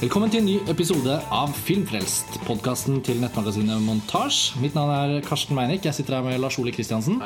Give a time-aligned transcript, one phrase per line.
[0.00, 4.54] Velkommen til en ny episode av Filmfrelst, podkasten til nettmagasinet Montasj.
[4.62, 5.84] Mitt navn er Karsten Meinik.
[5.84, 7.18] Jeg sitter her med Lars Ole Kristiansen.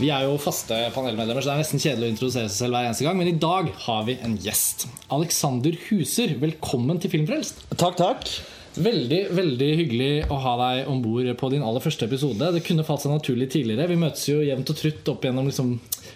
[0.00, 2.88] Vi er jo faste panelmedlemmer, så det er nesten kjedelig å introdusere seg selv hver
[2.88, 3.20] eneste gang.
[3.22, 4.88] Men i dag har vi en gjest.
[5.14, 7.62] Alexander Huser, velkommen til Filmfrelst.
[7.78, 8.26] Takk, takk.
[8.76, 12.50] Veldig veldig hyggelig å ha deg om bord på din aller første episode.
[12.52, 13.88] Det kunne falt seg naturlig tidligere.
[13.88, 15.70] Vi møtes jo jevnt og trutt opp gjennom liksom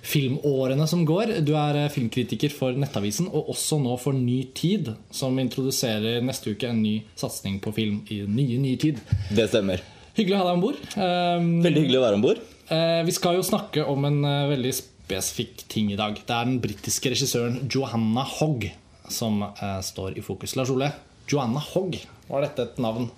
[0.04, 1.38] filmårene som går.
[1.46, 6.52] Du er eh, filmkritiker for Nettavisen, og også nå for Ny Tid, som introduserer neste
[6.52, 9.00] uke en ny satsing på film i nye Ny Tid.
[9.32, 9.80] Det stemmer.
[10.18, 10.84] Hyggelig å ha deg om bord.
[11.00, 12.44] Um, Veldig hyggelig å være om bord.
[12.68, 16.20] Uh, vi skal jo snakke om en uh, veldig spesifikk ting i dag.
[16.20, 18.68] Det er den britiske regissøren Johanna Hogg
[19.10, 20.58] som uh, står i fokus.
[20.60, 20.92] Lars Ole,
[21.30, 21.96] Johanna Hogg,
[22.30, 23.10] var dette et navn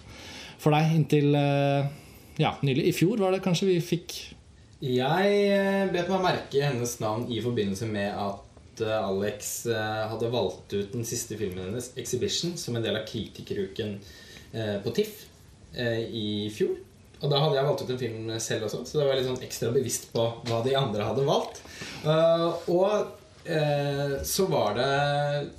[0.62, 1.90] for deg inntil eh,
[2.40, 2.86] ja, nylig?
[2.88, 4.14] I fjor var det kanskje vi fikk
[4.82, 9.52] Jeg eh, bet meg merke hennes navn i forbindelse med at eh, Alex
[10.12, 13.98] hadde valgt ut den siste filmen hennes, 'Exhibition', som en del av kritikeruken
[14.52, 15.20] på TIFF
[16.12, 16.74] i fjor.
[17.24, 19.30] Og da hadde jeg valgt ut en film selv også, så da var jeg litt
[19.30, 21.62] sånn ekstra bevisst på hva de andre hadde valgt.
[22.68, 23.14] Og
[24.28, 24.90] så var det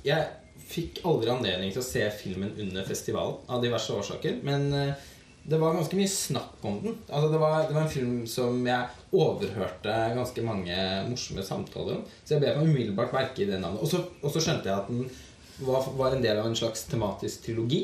[0.06, 4.38] Jeg fikk aldri anledning til å se filmen under festivalen av diverse årsaker.
[4.46, 5.10] Men eh,
[5.44, 6.94] det var ganske mye snakk om den.
[7.08, 10.76] Altså det, var, det var en film som jeg overhørte ganske mange
[11.10, 12.06] morsomme samtaler om.
[12.24, 13.82] Så jeg ble meg umiddelbart merke i det navnet.
[13.84, 15.04] Og så, skjønte jeg at den
[15.68, 17.82] var, var en del av en slags tematisk trilogi.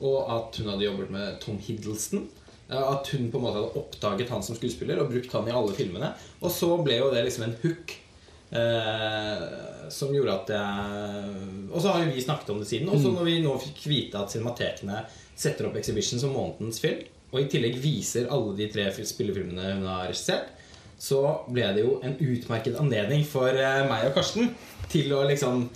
[0.00, 2.24] Og at hun hadde jobbet med Tom Hiddleston.
[2.72, 5.76] At hun på en måte hadde oppdaget han som skuespiller og brukt han i alle
[5.76, 6.14] filmene.
[6.40, 7.98] Og så ble jo det liksom en hook.
[8.54, 9.44] Eh,
[9.90, 12.88] som gjorde at jeg Og så har jo vi snakket om det siden.
[12.88, 15.00] Og så når vi nå fikk vite at Cinematekene
[15.34, 17.02] setter opp Exhibition som månedens film,
[17.34, 20.52] og i tillegg viser alle de tre spillefilmene hun har regissert,
[21.02, 21.18] så
[21.50, 24.52] ble det jo en utmerket anledning for eh, meg og Karsten
[24.92, 25.66] til å liksom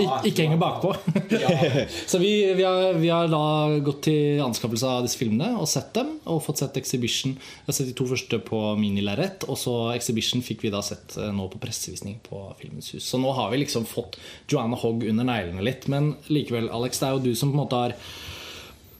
[0.00, 0.92] Ik ikke henger bakpå.
[1.34, 1.52] Ja.
[2.10, 3.42] Så vi, vi har, vi har da
[3.84, 6.14] gått til anskaffelse av disse filmene og sett dem.
[6.30, 7.36] Og fått sett Exhibition.
[7.36, 9.46] Vi har sett de to første på minilerret.
[9.48, 13.06] Og så Exhibition fikk vi da sett eh, nå på pressevisning på Filmens Hus.
[13.06, 14.18] Så nå har vi liksom fått
[14.50, 15.88] Joanna Hogg under neglene litt.
[15.92, 17.98] Men likevel, Alex, det er jo du som på en måte har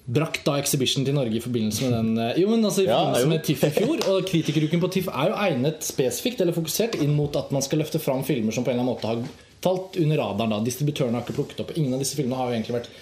[0.04, 3.22] brakt da Exhibition til Norge i forbindelse med den eh, Jo, men altså i forbindelse
[3.22, 4.02] ja, med TIFF i fjor.
[4.10, 7.82] Og kritikeruken på TIFF er jo egnet spesifikt eller fokusert inn mot at man skal
[7.82, 10.55] løfte fram filmer som på en eller annen måte har falt under radaren.
[10.55, 11.75] da Distributørene har ikke plukket opp.
[11.77, 12.93] Ingen av disse filmene har jo egentlig vært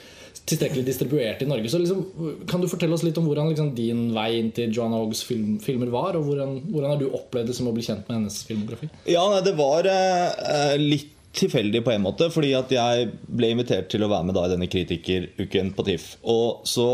[0.50, 1.70] tilstrekkelig distribuert i Norge.
[1.70, 2.04] Så liksom,
[2.48, 5.58] Kan du fortelle oss litt om hvordan liksom, din vei inn til Joanna Hoggs film,
[5.62, 6.18] filmer var?
[6.18, 8.90] Og hvordan, hvordan har du opplevd det som å bli kjent med hennes filmografi?
[9.10, 14.02] Ja, det var eh, litt tilfeldig på en måte, fordi at jeg ble invitert til
[14.02, 16.06] å være med da i denne kritikeruken på TIFF.
[16.32, 16.88] Og så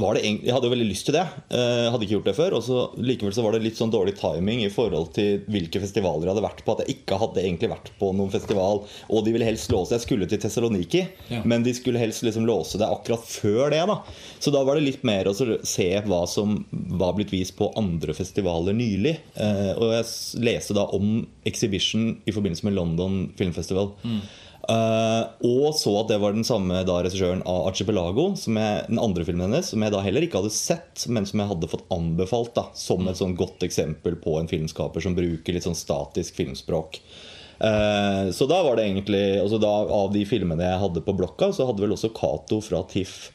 [0.00, 1.24] var det egentlig, Jeg hadde jo veldig lyst til det.
[1.52, 2.56] Jeg hadde ikke gjort det før.
[2.58, 6.26] Og så likevel så var det litt sånn dårlig timing i forhold til hvilke festivaler
[6.26, 6.74] jeg hadde vært på.
[6.74, 8.82] At jeg ikke hadde egentlig vært på noen festival.
[9.10, 11.42] Og de ville helst låse Jeg skulle til Tessaloniki, Ja.
[11.44, 13.84] men de skulle helst liksom låse det akkurat før det.
[13.86, 14.00] da
[14.40, 18.12] Så da var det litt mer å se hva som var blitt vist på andre
[18.16, 19.16] festivaler nylig.
[19.36, 20.04] Eh, og jeg
[20.42, 23.92] leste da om Exhibition i forbindelse med London Filmfestival.
[24.70, 29.26] Eh, og så at det var den samme da regissøren av Archipelago, jeg, den andre
[29.26, 32.54] filmen hennes, som jeg da heller ikke hadde sett, men som jeg hadde fått anbefalt
[32.58, 37.00] da, som et sånn godt eksempel på en filmskaper som bruker litt sånn statisk filmspråk.
[37.60, 41.50] Uh, så da var det egentlig altså da, Av de filmene jeg hadde på blokka,
[41.52, 43.26] så hadde vel også Cato fra TIFF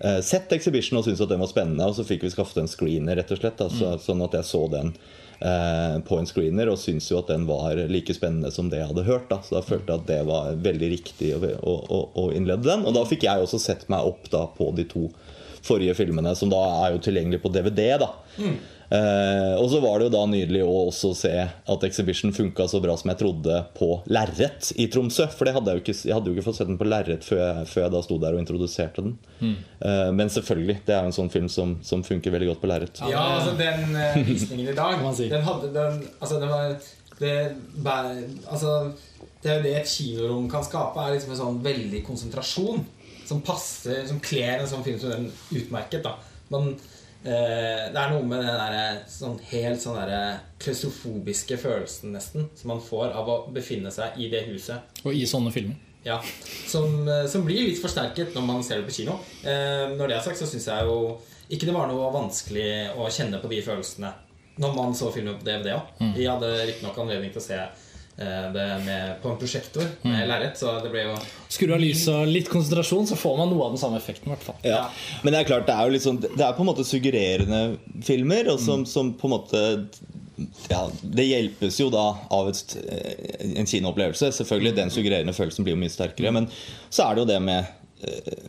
[0.00, 1.88] eh, sett Exhibition og syntes at den var spennende.
[1.90, 3.60] Og så fikk vi skaffet en screener, rett og slett.
[3.60, 4.94] Da, så, Sånn at jeg så den
[5.44, 8.90] uh, på en screener og syntes jo at den var like spennende som det jeg
[8.92, 9.28] hadde hørt.
[9.30, 9.40] Da.
[9.44, 12.86] Så da følte jeg at det var veldig riktig å, å, å, å innlede den.
[12.88, 15.08] Og da fikk jeg også sett meg opp da på de to
[15.64, 17.94] forrige filmene, som da er jo tilgjengelig på DVD.
[18.02, 18.10] da
[18.90, 22.80] Eh, og så var det jo da nydelig å også se at Exhibition funka så
[22.84, 25.26] bra som jeg trodde på lerret i Tromsø.
[25.32, 27.24] For det hadde jeg, jo ikke, jeg hadde jo ikke fått sett den på lerret
[27.24, 29.16] før, jeg- før jeg da sto der og introduserte den.
[29.80, 32.68] Eh, men selvfølgelig, det er jo en sånn film som, som funker veldig godt på
[32.70, 33.00] lerret.
[33.10, 35.00] Ja, altså den eh, visningen i dag.
[35.30, 36.76] Den hadde den Altså, det var
[37.20, 38.92] det, bæ- altså,
[39.42, 42.84] det er jo det et kinorom kan skape, er liksom en sånn veldig konsentrasjon
[43.24, 46.02] som passer Som kler en sånn film som den utmerket.
[46.02, 46.14] da
[46.50, 46.74] Man,
[47.24, 52.82] Det er noe med den der, sånn helt sånn der klaustrofobiske følelsen nesten som man
[52.84, 55.00] får av å befinne seg i det huset.
[55.06, 55.80] Og i sånne filmer.
[56.04, 56.18] Ja,
[56.68, 59.16] som, eh, som blir litt forsterket når man ser det på kino.
[59.42, 61.16] Eh, når det er sagt, så syns jeg jo
[61.48, 64.12] ikke det var noe vanskelig å kjenne på de følelsene
[64.60, 65.96] når man så filmen på DVD òg.
[66.14, 67.72] Vi hadde riktignok anledning til å se eh,
[68.16, 71.14] det med, på en prosjektor med lerret, så det ble jo
[71.50, 74.28] Skru av lyset og litt konsentrasjon, så får man noe av den samme effekten.
[74.30, 74.84] i hvert fall Ja.
[75.22, 77.62] Men det er klart, det er jo litt sånn Det er på en måte suggererende
[78.06, 79.62] filmer, og som, som på en måte
[80.70, 84.32] ja, Det hjelpes jo da av et, eh, en kinoopplevelse.
[84.34, 86.32] Selvfølgelig, Den suggererende følelsen blir jo mye sterkere.
[86.34, 86.48] Men
[86.90, 87.66] så er det jo det med
[88.02, 88.48] eh,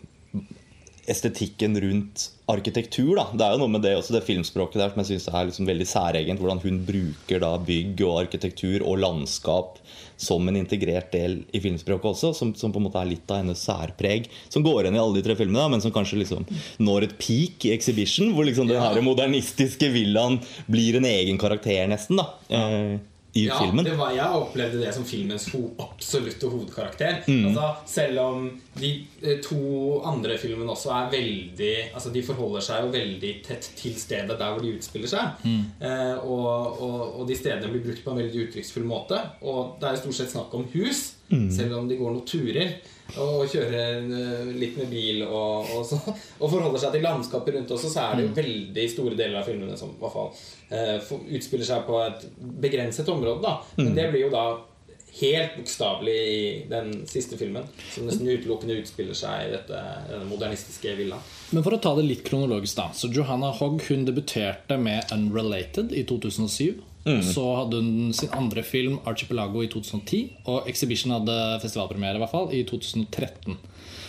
[1.12, 3.16] estetikken rundt arkitektur.
[3.18, 5.48] da Det er jo noe med det også, det filmspråket der som jeg synes er
[5.50, 6.42] liksom veldig særegent.
[6.42, 9.80] Hvordan hun bruker da bygg og arkitektur og landskap
[10.18, 12.34] som en integrert del i filmspråket også.
[12.38, 14.30] Som, som på en måte er litt av hennes særpreg.
[14.50, 16.46] Som går igjen i alle de tre filmene, da, men som kanskje liksom
[16.86, 18.32] når et peak i Exhibition.
[18.36, 20.40] Hvor liksom den her modernistiske villaen
[20.72, 22.22] blir en egen karakter, nesten.
[22.22, 22.96] da eh,
[23.36, 23.84] i ja, filmen.
[23.86, 27.18] Det var, jeg opplevde det som filmens ho absolutte hovedkarakter.
[27.28, 27.50] Mm.
[27.50, 28.46] Altså, selv om
[28.80, 29.58] de eh, to
[30.08, 34.54] andre filmene også er veldig Altså De forholder seg jo veldig tett til stedet der
[34.54, 35.44] hvor de utspiller seg.
[35.44, 35.66] Mm.
[35.84, 39.20] Eh, og, og, og, de stedene blir brukt på en veldig uttrykksfull måte.
[39.44, 41.48] Og det er stort sett snakk om hus, mm.
[41.54, 42.76] selv om de går noen turer
[43.22, 47.74] og kjører eh, litt med bil og, og, så, og, forholder seg til landskapet rundt
[47.76, 48.38] også, så er det jo mm.
[48.40, 50.32] veldig store deler av filmene som i hvert fall
[50.74, 52.26] eh, utspiller seg på et
[52.66, 53.44] begrenset område.
[53.46, 54.00] da Men mm.
[54.00, 54.46] det blir jo da
[55.16, 57.64] helt bokstavelig i den siste filmen,
[57.94, 61.22] som nesten utelukkende utspiller seg i dette, denne modernistiske villa.
[61.56, 62.90] Men for å ta det litt kronologisk, da.
[62.92, 66.82] Så Johanna Hogg hun debuterte med 'Unrelated' i 2007.
[67.06, 67.22] Mm.
[67.22, 70.22] Så hadde hun sin andre film, 'Archipelago', i 2010.
[70.46, 73.58] Og 'Exhibition' hadde festivalpremiere i hvert fall i 2013.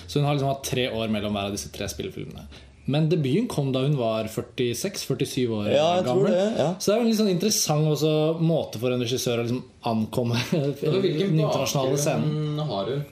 [0.06, 2.46] Så hun har liksom hatt tre år mellom hver av disse tre spillefilmene.
[2.86, 6.30] Men debuten kom da hun var 46-47 år ja, gammel.
[6.30, 6.68] Det, ja.
[6.78, 10.38] Så det er en litt sånn interessant også, måte for en regissør å liksom ankomme
[10.52, 12.60] den internasjonale scenen.
[12.70, 13.02] har hun?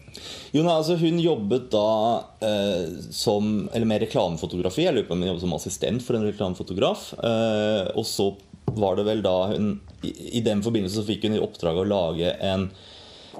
[0.54, 1.88] Jo, nei, altså Hun jobbet da
[2.46, 4.84] eh, som Eller med reklamefotografi.
[4.84, 7.08] Jeg lurer på om hun jobbet som assistent for en reklamefotograf.
[7.18, 8.30] Eh, og så
[8.80, 12.34] var det vel da hun I, den forbindelse så fikk hun i oppdrag å lage
[12.44, 12.68] en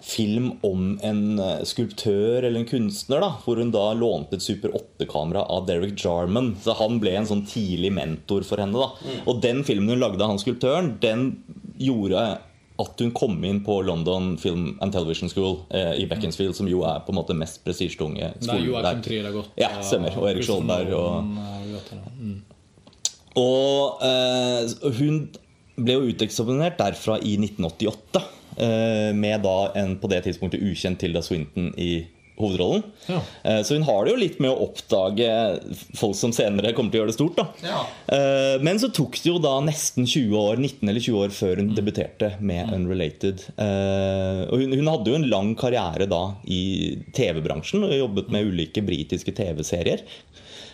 [0.02, 3.22] film om en eh, skulptør eller en kunstner.
[3.22, 6.54] da Hvor hun da lånte et Super 8-kamera av Derek Jarman.
[6.60, 8.74] Så han ble en sånn tidlig mentor for henne.
[8.74, 9.22] da mm.
[9.30, 11.30] Og den filmen hun lagde av han skulptøren, den
[11.78, 12.24] gjorde
[12.74, 16.82] at hun kom inn på London Film and Television School eh, i Beckensfield, som jo
[16.88, 18.66] er på en måte mest prestisjetunge skolen der.
[18.66, 19.54] Joachim Trier har gått.
[19.60, 20.16] Ja, stemmer.
[20.18, 20.90] Og Erik Skjoldberg.
[20.98, 21.38] Og,
[21.78, 22.53] og
[23.40, 25.24] eh, hun
[25.74, 28.24] ble jo uteksaminert derfra i 1988.
[28.56, 32.06] Eh, med da en på det tidspunktet ukjent Tilda Swinton i
[32.38, 32.82] hovedrollen.
[33.06, 33.20] Ja.
[33.42, 35.26] Eh, så hun har det jo litt med å oppdage
[35.98, 37.38] folk som senere kommer til å gjøre det stort.
[37.38, 37.82] da ja.
[38.14, 41.62] Eh, men så tok det jo da nesten 20 år 19 eller 20 år før
[41.62, 41.76] hun mm.
[41.78, 42.76] debuterte med mm.
[42.78, 43.46] Unrelated.
[44.50, 46.62] Og hun, hun, hadde jo en lang karriere da i
[47.14, 50.06] TV-bransjen og jobbet med ulike britiske TV-serier.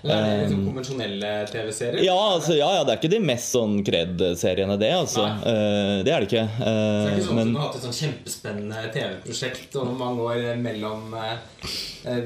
[0.00, 2.02] Det er det liksom konvensjonelle TV-serier?
[2.06, 4.90] Ja, altså, ja, ja, det er ikke de mest sånn cred-seriene, det.
[4.96, 5.26] Altså.
[5.44, 6.44] Uh, det er det ikke.
[6.56, 7.50] Uh, det er ikke sånn men...
[7.50, 11.34] at du har hatt et sånn kjempespennende TV-prosjekt over mange år mellom uh,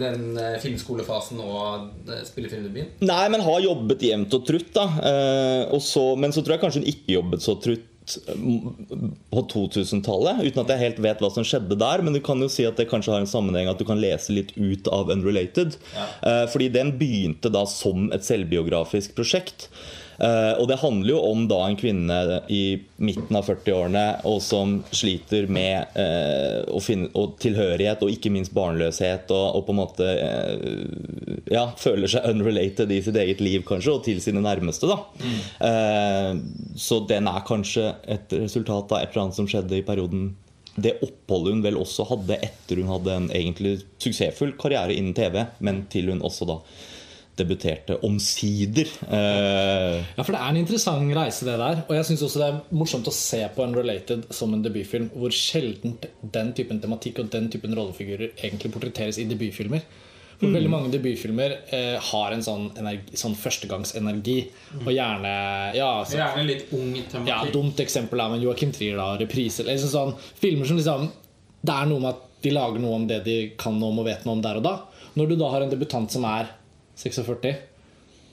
[0.05, 3.03] den filmskolefasen og spillefilmdebuten?
[3.09, 4.87] Nei, men har jobbet jevnt og trutt, da.
[5.83, 7.91] Så, men så tror jeg kanskje hun ikke jobbet så trutt
[9.31, 12.05] på 2000-tallet, uten at jeg helt vet hva som skjedde der.
[12.05, 14.35] Men du kan jo si at det kanskje har en sammenheng at du kan lese
[14.35, 15.79] litt ut av Unrelated.
[15.95, 16.07] Ja.
[16.29, 19.71] Eh, fordi den begynte da som et selvbiografisk prosjekt.
[20.19, 22.19] Uh, og det handler jo om da en kvinne
[22.53, 22.63] i
[23.03, 28.55] midten av 40-årene og som sliter med uh, å finne, og tilhørighet og ikke minst
[28.55, 33.67] barnløshet og, og på en måte uh, ja, føler seg unrelated i sitt eget liv
[33.67, 34.89] kanskje og til sine nærmeste.
[34.91, 36.41] da mm.
[36.81, 40.33] Så den er kanskje et resultat av et eller annet som skjedde i perioden
[40.75, 45.45] det oppholdet hun vel også hadde etter hun hadde en egentlig suksessfull karriere innen TV,
[45.63, 46.59] men til hun også da
[47.39, 48.89] debuterte omsider.
[49.11, 51.83] Eh, ja, for det er en interessant reise, det der.
[51.89, 55.35] Og jeg syns også det er morsomt å se på Unrelated som en debutfilm, hvor
[55.35, 59.83] sjelden den typen tematikk og den typen rollefigurer egentlig portretteres i debutfilmer.
[60.39, 60.55] For mm.
[60.55, 64.39] veldig mange debutfilmer eh, har en sånn, energi, sånn førstegangsenergi.
[64.83, 65.35] Og gjerne
[65.79, 67.31] ja, så, Gjerne litt ung tematikk.
[67.31, 68.99] Ja, Dumt eksempel er med Joachim Trier.
[68.99, 69.67] da, Reprise.
[69.67, 71.11] Liksom sånn, filmer som liksom
[71.65, 74.11] Det er noe med at de lager noe om det de kan noe om og
[74.11, 74.75] vet noe om der og da.
[75.15, 76.51] Når du da har en debutant som er
[77.01, 77.55] 46,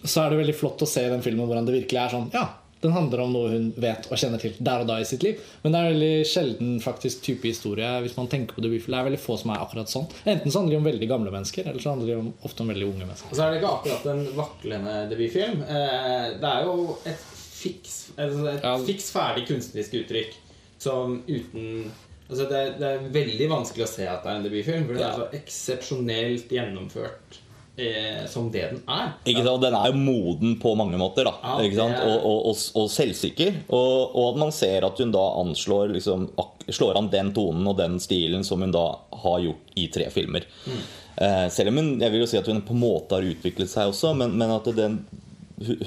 [0.04, 2.30] så er det veldig flott å se i den filmen hvordan det virkelig er sånn
[2.34, 2.46] Ja,
[2.82, 5.42] den handler om noe hun vet og kjenner til der og da i sitt liv.
[5.62, 8.96] Men det er veldig sjelden faktisk type historie hvis man tenker på debutfilm.
[8.96, 10.08] Det er veldig få som er akkurat sånn.
[10.26, 12.72] Enten så handler det om veldig gamle mennesker, eller så handler det om, ofte om
[12.74, 13.30] veldig unge mennesker.
[13.30, 15.62] Og så er det ikke akkurat en vaklende debutfilm.
[15.62, 16.78] Eh, det er jo
[17.12, 17.28] et
[17.62, 20.40] fiks, et fiks ferdig kunstnerisk uttrykk
[20.82, 21.92] som uten
[22.32, 25.04] Altså det, det, er veldig vanskelig å se at det er en debutfilm, for det
[25.04, 27.41] er så eksepsjonelt gjennomført
[27.78, 29.14] eh, som det den er.
[29.26, 29.64] Ikke sant?
[29.64, 31.28] Den er jo moden på mange måter.
[31.28, 32.00] Da, ja, ikke sant?
[32.06, 33.62] Og, og, og, og selvsikker.
[33.74, 36.30] Og, at man ser at hun da anslår liksom,
[36.68, 38.88] slår an den tonen og den stilen som hun da
[39.24, 40.48] har gjort i tre filmer.
[40.66, 40.82] Mm.
[41.22, 43.72] Eh, selv om hun, jeg vil jo si at hun på en måte har utviklet
[43.72, 45.02] seg også, men, men at den,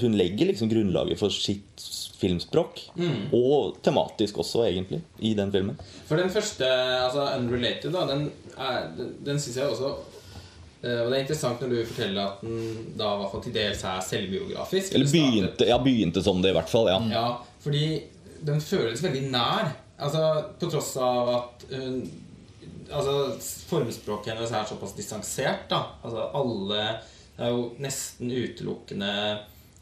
[0.00, 1.82] hun legger liksom grunnlaget for sitt
[2.20, 2.80] filmspråk.
[2.96, 3.34] Mm.
[3.36, 5.78] Og tematisk også, egentlig, i den filmen.
[6.08, 6.68] For den første,
[7.04, 8.90] altså 'Unrelated', da, den, er,
[9.26, 9.94] den, syns jeg også
[10.84, 12.58] Og det er interessant når du forteller at den
[12.98, 14.94] da i hvert fall til dels er selvbiografisk.
[14.94, 16.90] Eller begynte, ja, begynte som det, i hvert fall.
[16.92, 17.26] ja Ja,
[17.64, 17.86] fordi
[18.44, 19.72] den føles veldig nær.
[19.96, 20.20] Altså,
[20.60, 22.04] På tross av at hun
[22.92, 23.38] Altså,
[23.70, 25.68] formspråket hennes er såpass distansert.
[25.70, 26.82] da Altså, alle
[27.36, 29.38] Det er jo nesten utelukkende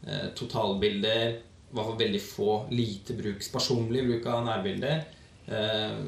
[0.07, 1.35] eh, totalbilder.
[1.35, 2.55] I hvert fall veldig få.
[2.71, 5.03] Lite bruk, sparsommelig bruk av nærbilder.
[5.51, 5.99] Eh,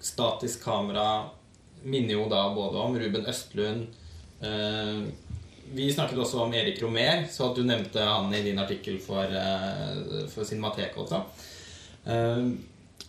[0.00, 1.28] statisk kamera
[1.84, 4.07] minner jo da både om Ruben Østlund eh,
[4.40, 9.24] Vi snakket også om Erik Romer, så at du nevnte han i din artikkel for,
[9.24, 11.22] eh, for Cinemateket også.
[12.06, 12.44] Eh,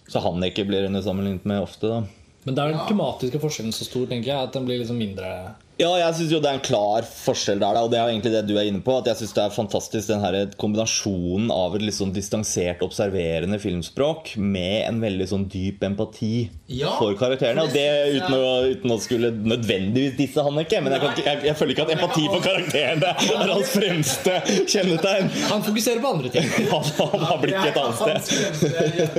[0.09, 1.99] Så han ikke blir under sammenlignet med ofte, da.
[2.45, 2.87] Men da er den Ja.
[2.89, 6.41] tematiske forskjellen så stor, tenker jeg, at den blir liksom mindre Ja, jeg syns jo
[6.43, 8.81] det er en klar forskjell der, og det er jo egentlig det du er inne
[8.83, 8.97] på.
[8.99, 13.61] At jeg syns det er fantastisk den her kombinasjonen av et litt sånn distansert, observerende
[13.63, 17.63] filmspråk med en veldig sånn dyp empati Ja, for karakterene.
[17.63, 17.85] Og det
[18.17, 21.87] uten å, uten å skulle nødvendigvis disse Hanneke, men jeg, kan jeg, jeg føler ikke
[21.87, 25.31] at empati for karakterene er hans fremste kjennetegn.
[25.53, 26.51] Han fokuserer på andre ting.
[26.69, 29.15] Han, han har blitt et annet sted.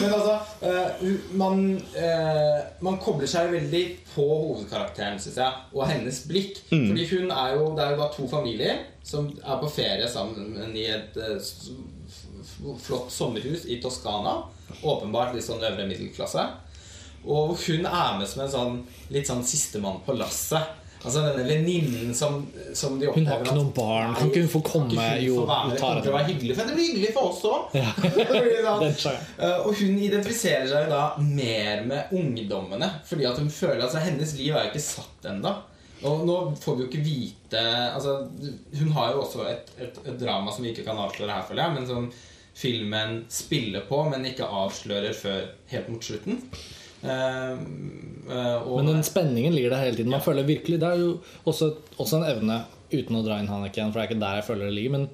[0.00, 0.34] Men altså
[0.66, 1.06] eh,
[1.38, 1.62] man,
[1.94, 6.58] eh, man kobler seg veldig på hovedkarakteren, syns jeg, og hennes blikk.
[6.70, 10.74] Fordi hun er jo, Det er jo da to familier som er på ferie sammen
[10.76, 11.38] i et eh,
[12.82, 14.42] flott sommerhus i Toskana.
[14.82, 16.44] Åpenbart litt sånn øvre middelklasse.
[17.28, 18.76] Og hun er med som en sånn
[19.12, 20.76] litt sånn sistemann på lasset.
[21.00, 22.42] Altså denne venninnen som,
[22.76, 24.10] som de Hun har ikke noen barn.
[24.18, 24.92] Kan ikke hun få komme?
[24.92, 26.12] Hun Jo, hun Det tar det.
[26.12, 26.68] være hyggelig for.
[26.68, 27.78] Det blir hyggelig for oss òg.
[27.80, 27.94] Ja.
[29.40, 32.90] Eh, og hun identifiserer seg da mer med ungdommene.
[33.08, 35.54] Fordi at hun føler altså Hennes liv er ikke satt ennå.
[36.08, 37.60] Og nå får vi jo ikke vite
[37.92, 38.14] altså,
[38.80, 41.66] Hun har jo også et, et, et drama som vi ikke kan avsløre her, føler
[41.66, 42.10] jeg, men som
[42.60, 46.40] filmen spiller på, men ikke avslører før helt mot slutten.
[47.00, 47.56] Uh,
[48.28, 50.12] uh, og, Men den spenningen ligger der hele tiden.
[50.12, 51.14] Man føler virkelig Det er jo
[51.48, 52.58] også, også en evne,
[52.92, 55.08] uten å dra inn Hanneken, for det er ikke der jeg føler det ligger, men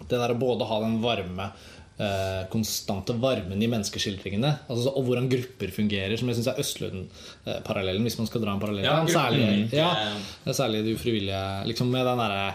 [0.00, 1.50] det der å både ha den varme
[2.00, 6.60] eh, konstante varmen i menneskeskildringene, altså, så- og hvordan grupper fungerer, som jeg syns er
[6.62, 8.84] Østlund-parallellen, hvis man skal dra en parallell.
[8.88, 9.90] Ja, særlig, ja,
[10.44, 12.54] det særlig de ufrivillige liksom med den derre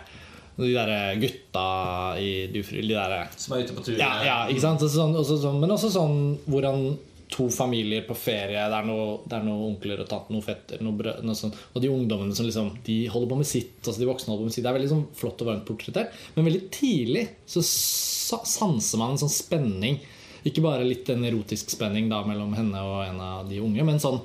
[0.58, 3.98] de der gutta i de de der, som er ute på tur.
[4.00, 4.82] ja, ja, ikke sant?
[4.82, 6.98] Og Sånn, også sånn, men også sånn hvordan
[7.36, 11.24] to familier på ferie Det er noen noe onkler og tanter, noen fetter noe brød,
[11.28, 13.80] noe sånt, Og de ungdommene som liksom De holder på med sitt.
[13.84, 16.16] Altså de voksne holder på med sitt Det er veldig sånn flott og varmt portrettert.
[16.36, 20.00] Men veldig tidlig så sa, sanser man en sånn spenning.
[20.48, 24.02] Ikke bare litt en erotisk spenning da mellom henne og en av de unge, men
[24.02, 24.22] sånn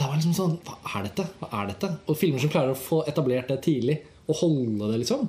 [0.00, 1.26] det var liksom sånn Hva er dette?
[1.42, 1.90] Hva er dette?
[2.08, 3.98] Og filmer som klarer å få etablert det tidlig,
[4.30, 5.26] og holde det, liksom,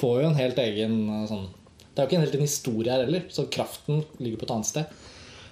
[0.00, 1.46] får jo en helt egen eh, sånn
[1.86, 4.52] Det er jo ikke en helt en historie her heller, så kraften ligger på et
[4.56, 5.00] annet sted.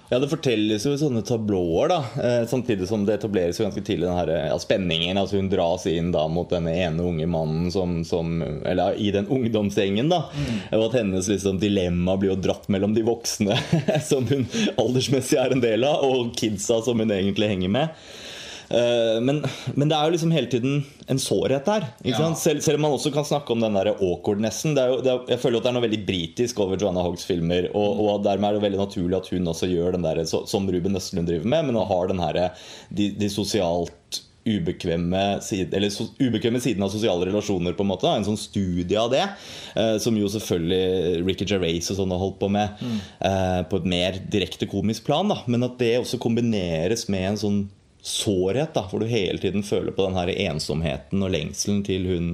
[0.09, 1.97] Ja, Det fortelles jo i sånne tablåer, da.
[2.17, 5.19] Eh, samtidig som det etableres jo ganske tidlig den her, ja, spenningen.
[5.21, 9.29] altså Hun dras inn da mot denne ene unge mannen som, som Eller i den
[9.29, 10.23] ungdomsgjengen, da.
[10.73, 13.53] Og at hennes liksom dilemma blir jo dratt mellom de voksne,
[14.09, 14.47] som hun
[14.81, 17.93] aldersmessig er en del av, og kidsa som hun egentlig henger med.
[18.69, 19.41] Eh, Men,
[19.75, 21.87] men det er jo liksom hele tiden en sårhet der.
[22.03, 22.33] Ikke Ja.
[22.35, 22.61] sant?
[22.61, 24.75] Selv, om man også kan snakke om den der awkwardnessen.
[24.75, 27.01] Det er jo, det er, jeg føler at det er noe veldig britisk over Joanna
[27.01, 27.69] Hoggs filmer.
[27.73, 30.69] Og, og dermed er det veldig naturlig at hun også gjør den der så, som
[30.69, 32.41] Ruben Østlund driver med, men har den her,
[32.93, 37.73] de, de sosialt ubekvemme, side, eller so, ubekvemme siden av sosiale relasjoner.
[37.77, 38.15] på En måte da.
[38.17, 39.25] En sånn studie av det,
[39.75, 43.85] eh, som jo selvfølgelig Ricky Gervais og sånn har holdt på med eh, på et
[43.85, 45.27] mer direkte komisk plan.
[45.27, 45.41] da.
[45.47, 47.59] Men at det også kombineres med en sånn
[48.01, 52.31] sårhet, da, hvor du hele tiden føler på den her ensomheten og lengselen til hun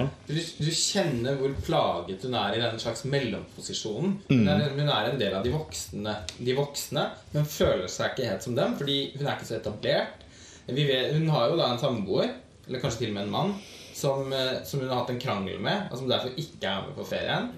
[0.00, 4.14] Ja, du, du kjenner hvor plaget hun er i den slags mellomposisjonen.
[4.30, 7.02] Hun, er, hun er en del av de voksne, de voksne,
[7.34, 10.24] men føler seg ikke helt som dem, fordi hun er ikke så etablert.
[10.64, 12.32] Vi vet, hun har jo da en samboer,
[12.64, 13.52] eller kanskje til og med en mann,
[13.92, 16.96] som, eh, som hun har hatt en krangel med, og som derfor ikke er med
[16.96, 17.52] på ferien.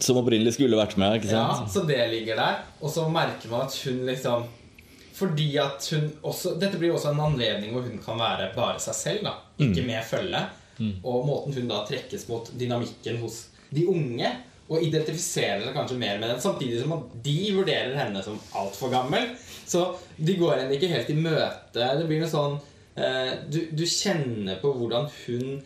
[0.00, 1.20] Som opprinnelig skulle vært med.
[1.20, 2.64] ikke Ja, så det ligger der.
[2.80, 4.48] Og så merker man at hun liksom
[5.16, 8.98] Fordi at hun også Dette blir også en anledning hvor hun kan være bare seg
[8.98, 9.24] selv.
[9.24, 10.42] da Ikke med følge.
[11.02, 14.32] Og måten hun da trekkes mot dynamikken hos de unge.
[14.66, 18.90] Og identifiserer seg kanskje mer med den, samtidig som at de vurderer henne som altfor
[18.90, 19.28] gammel.
[19.66, 19.84] Så
[20.16, 21.86] de går henne ikke helt i møte.
[22.00, 22.58] Det blir noe sånn
[22.98, 25.60] eh, du, du kjenner på hvordan hun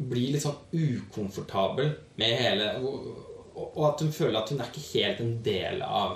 [0.00, 3.10] blir litt sånn ukomfortabel med hele og,
[3.60, 6.14] og at hun føler at hun er ikke helt en del av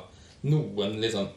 [0.49, 1.29] noen liksom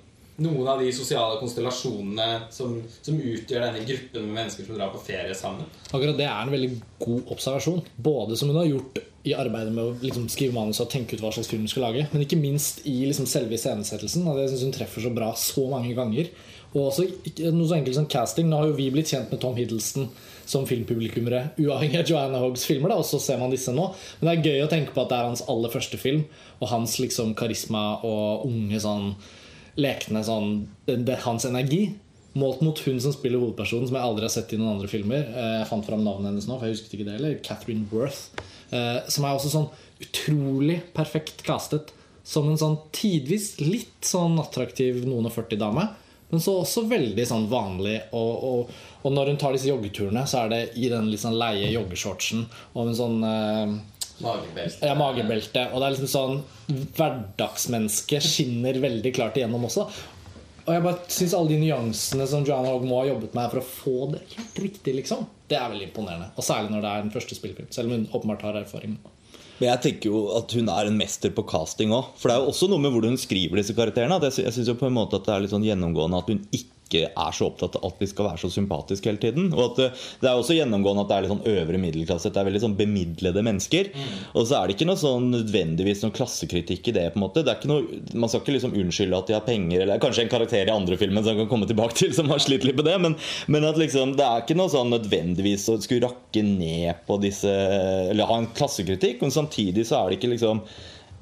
[0.44, 5.02] noen av de sosiale konstellasjonene som, som utgjør denne gruppen med mennesker som drar på
[5.02, 5.66] ferie sammen.
[5.90, 7.82] Akkurat det er en veldig god observasjon.
[7.96, 11.24] Både som hun har gjort i arbeidet med å liksom, skrive manus og tenke ut
[11.24, 14.30] hva slags film hun skal lage, men ikke minst i liksom, selve iscenesettelsen.
[14.38, 16.30] Det synes hun treffer så bra så mange ganger.
[16.76, 17.08] Og også
[17.56, 18.50] noe så enkelt som casting.
[18.52, 20.10] Nå har jo vi blitt kjent med Tom Hiddleston
[20.48, 23.90] som filmpublikummere, uavhengig av Joanna Hoggs filmer, da, og så ser man disse nå.
[24.20, 26.24] Men det er gøy å tenke på at det er hans aller første film,
[26.62, 29.10] og hans liksom karisma og unge sånn
[29.78, 31.94] lekne sånn det, Hans energi.
[32.38, 35.24] Målt mot hun som spiller hovedpersonen, som jeg aldri har sett i noen andre filmer.
[35.32, 37.38] Eh, Jeg fant fram navnet hennes nå, for jeg husket ikke det heller.
[37.46, 38.28] Catherine Worth.
[38.70, 39.70] Eh, Som er også sånn
[40.04, 41.94] utrolig perfekt castet.
[42.28, 45.88] Som en sånn tidvis litt sånn attraktiv noen og 40-dame.
[46.30, 48.02] Men så også veldig sånn vanlig.
[48.12, 48.72] Og, og,
[49.08, 52.44] og når hun tar disse joggeturene, så er det i den litt sånn leie joggeshortsen
[52.76, 53.78] og en sånn eh,
[54.24, 54.86] Magebelte.
[54.88, 55.66] ja, magebelte.
[55.72, 56.40] Og det er liksom sånn
[56.98, 59.88] Hverdagsmennesket skinner veldig klart igjennom også.
[60.68, 63.62] Og jeg bare synes alle de nyansene som Joanna Hogg må ha jobbet med for
[63.62, 66.28] å få det helt riktig, liksom, det er veldig imponerende.
[66.36, 67.70] Og særlig når det er den første spillefilm.
[67.72, 68.98] Selv om hun åpenbart har erfaring.
[69.58, 72.12] Men jeg tenker jo at hun er en mester på casting òg.
[72.20, 74.20] For det er jo også noe med hvordan hun skriver disse karakterene.
[74.28, 76.77] Jeg, syns jo på en måte at det er litt sånn gjennomgående at hun ikke
[76.96, 79.50] er så opptatt av at de skal være så sympatiske hele tiden.
[79.54, 79.88] Og at det,
[80.22, 82.32] det er også gjennomgående at det er litt sånn øvre middelklasse.
[82.34, 83.92] Det er veldig sånn bemidlede mennesker.
[84.34, 87.06] Og så er det ikke noe sånn nødvendigvis noen klassekritikk i det.
[87.14, 89.46] på en måte Det er ikke noe, Man skal ikke liksom unnskylde at de har
[89.48, 92.42] penger, eller kanskje en karakter i andre filmen som kan komme tilbake til, som har
[92.44, 92.98] slitt litt med det.
[93.04, 93.18] Men,
[93.48, 97.52] men at liksom det er ikke noe sånn nødvendigvis å skulle rakke ned på disse
[98.12, 100.64] Eller ha en klassekritikk, men samtidig så er det ikke liksom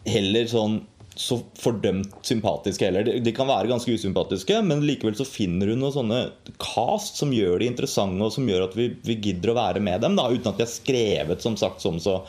[0.06, 0.84] heller sånn
[1.16, 3.06] så fordømt sympatiske heller.
[3.08, 6.20] De, de kan være ganske usympatiske, men likevel så finner hun noen sånne
[6.60, 10.04] cast som gjør de interessante, og som gjør at vi, vi gidder å være med
[10.04, 12.20] dem, da, uten at de er skrevet som sagt som så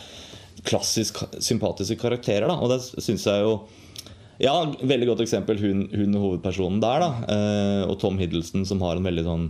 [0.67, 2.47] klassisk sympatiske karakterer.
[2.47, 2.61] Da.
[2.63, 3.59] Og det syns jeg jo
[4.37, 7.13] Ja, veldig godt eksempel hun, hun hovedpersonen der, da.
[7.33, 9.47] Eh, og Tom Hiddleston, som har en veldig sånn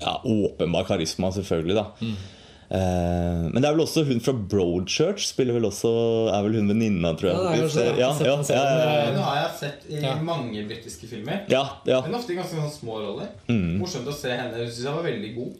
[0.00, 1.76] ja, åpenbar karisma, selvfølgelig.
[1.76, 2.39] da Eh,
[2.70, 5.90] men det er vel også hun fra Broadchurch spiller vel også
[6.30, 7.34] Er vel hun venninna, tror jeg.
[7.34, 9.08] Ja, det er kanskje ja, ja, sett ja, ja, ja.
[9.10, 10.12] Hun har jeg sett i Ja.
[10.22, 11.42] mange britiske filmer.
[11.50, 11.98] ja, ja.
[12.06, 13.32] Men ofte i ganske sånne små roller.
[13.50, 13.78] Mm.
[13.82, 14.54] Morsomt å se henne.
[14.54, 15.58] Hun syns jeg var veldig god.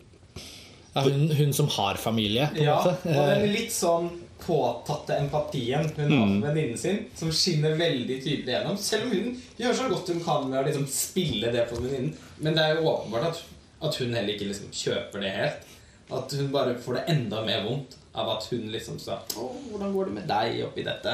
[0.95, 3.15] Ja, hun, hun som har familie, på en Ja, måte.
[3.15, 4.09] og den litt sånn
[4.41, 8.79] påtatte empatien hun har for venninnen sin, som skinner veldig tydelig gjennom.
[8.81, 12.15] Selv om hun gjør så godt hun kan med å liksom spille det på venninnen.
[12.41, 13.43] Men det er jo åpenbart at,
[13.87, 15.67] at hun heller ikke liksom kjøper det helt.
[16.13, 19.93] At hun bare får det enda mer vondt av at hun liksom sa Å, hvordan
[19.95, 21.13] går det med deg oppi dette?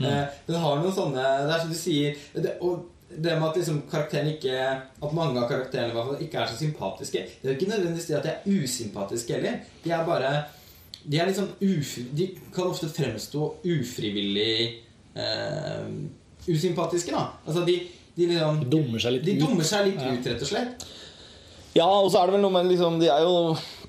[0.00, 3.56] Eh, den har noen sånne Det er som du sier det, Og det med at
[3.58, 4.54] liksom karakteren ikke
[5.02, 8.06] At mange av karakterene i hvert fall ikke er så sympatiske Det er ikke nødvendigvis
[8.08, 9.58] det at de er usympatiske heller.
[9.84, 10.30] De er bare
[11.04, 14.80] De er sånn ufri, De kan ofte fremstå ufrivillig
[15.16, 15.90] eh,
[16.48, 17.26] usympatiske, da.
[17.44, 17.76] Altså de,
[18.16, 19.44] de liksom De dummer seg litt De ut.
[19.44, 20.14] dummer seg litt Ja.
[20.16, 20.86] ut, rett og slett.
[21.76, 23.34] Ja, og så er det vel noe med liksom, De er jo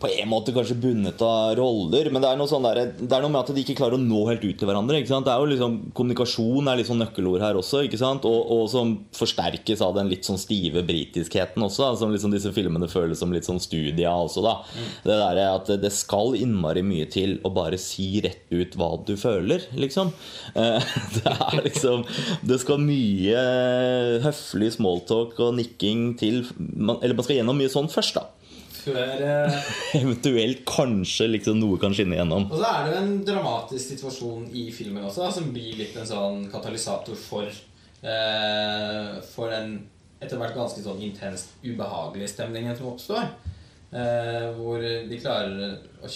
[0.01, 3.31] på en måte kanskje bundet av roller, men det er sånn der, det er noe
[3.33, 4.97] med at de ikke klarer å nå helt ut til hverandre.
[5.01, 5.27] ikke sant?
[5.27, 7.99] Det er jo liksom, Kommunikasjon er litt sånn nøkkelord her også, ikke?
[8.01, 11.83] Og, og som forsterkes av den litt sånn stive britiskheten også.
[11.85, 14.43] da, Som liksom disse filmene føles som litt sånn studia også.
[14.45, 14.55] da.
[15.05, 19.13] Det der at det skal innmari mye til å bare si rett ut hva du
[19.19, 20.13] føler, liksom.
[20.55, 22.05] Eh, Det er liksom
[22.47, 23.41] Det skal mye
[24.23, 26.43] høflig smalltalk og nikking til.
[27.01, 28.27] Eller man skal gjennom mye sånn først, da.
[28.81, 29.55] Før eh,
[30.01, 32.47] Eventuelt kanskje liksom noe kan skinne igjennom.
[32.49, 35.97] Og så er det jo en dramatisk situasjon i filmen også, da, som blir litt
[35.99, 39.81] en sånn katalysator for eh, For den
[40.21, 43.31] etter hvert ganske sånn intenst ubehagelige stemningen som oppstår.
[43.91, 46.09] Eh, hvor de klarer å,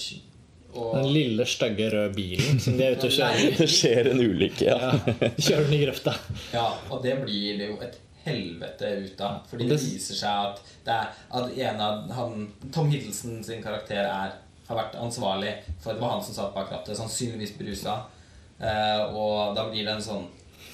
[0.76, 0.92] og...
[1.00, 3.58] Den lille, stygge røde bilen som de er ute og kjører.
[3.58, 4.92] Det skjer en ulykke, ja.
[4.92, 6.16] Ja, kjører den i grøfta.
[6.54, 9.40] Ja, og det blir jo et helvete ut av.
[9.50, 13.64] Fordi det Det- viser seg at, det er, at en av han, Tom Hiddleston sin
[13.64, 14.34] karakter er,
[14.68, 18.00] har vært ansvarlig for det var han som satt bak rattet, sannsynligvis berusa.
[18.60, 20.28] Uh, og da blir det en sånn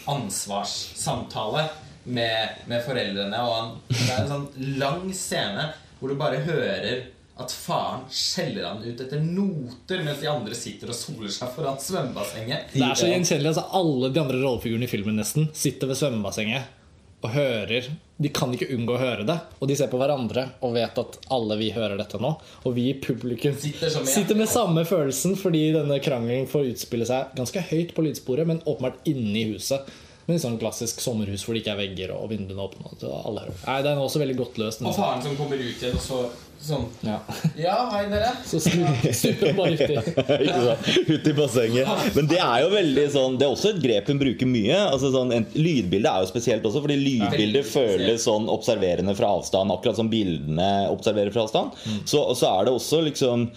[0.07, 1.69] ansvarssamtale
[2.03, 3.41] med, med foreldrene.
[3.41, 7.07] Og han, det er en sånn lang scene hvor du bare hører
[7.41, 11.79] at faren skjeller han ut etter noter mens de andre sitter og soler seg foran
[11.81, 12.73] svømmebassenget.
[12.73, 13.53] Det er så gjenkjennelig.
[13.53, 16.77] Altså, alle de andre rollefigurene i filmen nesten sitter ved svømmebassenget
[17.21, 17.89] og hører
[18.21, 19.37] De kan ikke unngå å høre det.
[19.61, 22.35] Og de ser på hverandre og vet at alle vi hører dette nå.
[22.69, 27.33] Og vi i publikum Sitter sitter med samme følelsen fordi denne krangelen får utspille seg
[27.37, 29.89] ganske høyt på lydsporet, men åpenbart inne i huset.
[30.31, 32.93] Men sånn klassisk sommerhus hvor det ikke er vegger og vinduene åpne.
[32.95, 34.85] Nei, Den er også veldig godt løst.
[34.85, 36.21] Og faren som kommer ut igjen, og så
[36.61, 37.17] sånn Ja.
[37.57, 38.29] Ja, hei, dere.
[38.47, 39.97] Så stuper bare uti.
[40.45, 40.75] Ikke?
[41.09, 41.91] Ut i bassenget.
[42.15, 44.77] Men det er jo veldig sånn Det er også et grep hun bruker mye.
[44.85, 49.73] Altså sånn, en, lydbildet er jo spesielt også, fordi lydbildet føles sånn observerende fra avstand.
[49.75, 51.75] Akkurat som bildene observerer fra avstand.
[52.05, 53.49] Så, så er det også liksom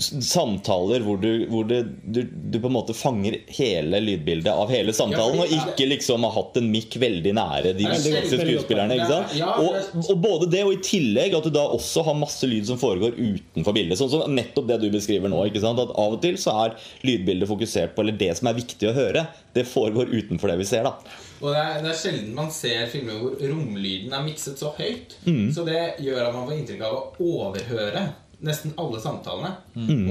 [0.00, 4.94] samtaler hvor, du, hvor du, du, du på en måte fanger hele lydbildet av hele
[4.96, 8.98] samtalen, og ikke liksom har hatt en mikk veldig nære de viktigste skuespillerne.
[9.60, 12.80] Og, og både det og i tillegg at du da også har masse lyd som
[12.80, 14.00] foregår utenfor bildet.
[14.00, 15.42] Sånn som nettopp det du beskriver nå.
[15.50, 18.94] At Av og til så er lydbildet fokusert på Eller det som er viktig å
[18.96, 20.86] høre, det foregår utenfor det vi ser.
[20.86, 20.94] da
[21.40, 25.18] Og det er, det er sjelden man ser filmer hvor romlyden er mikset så høyt.
[25.54, 27.04] Så det gjør at man får inntrykk av å
[27.36, 28.08] overhøre
[28.46, 29.52] nesten alle samtalene.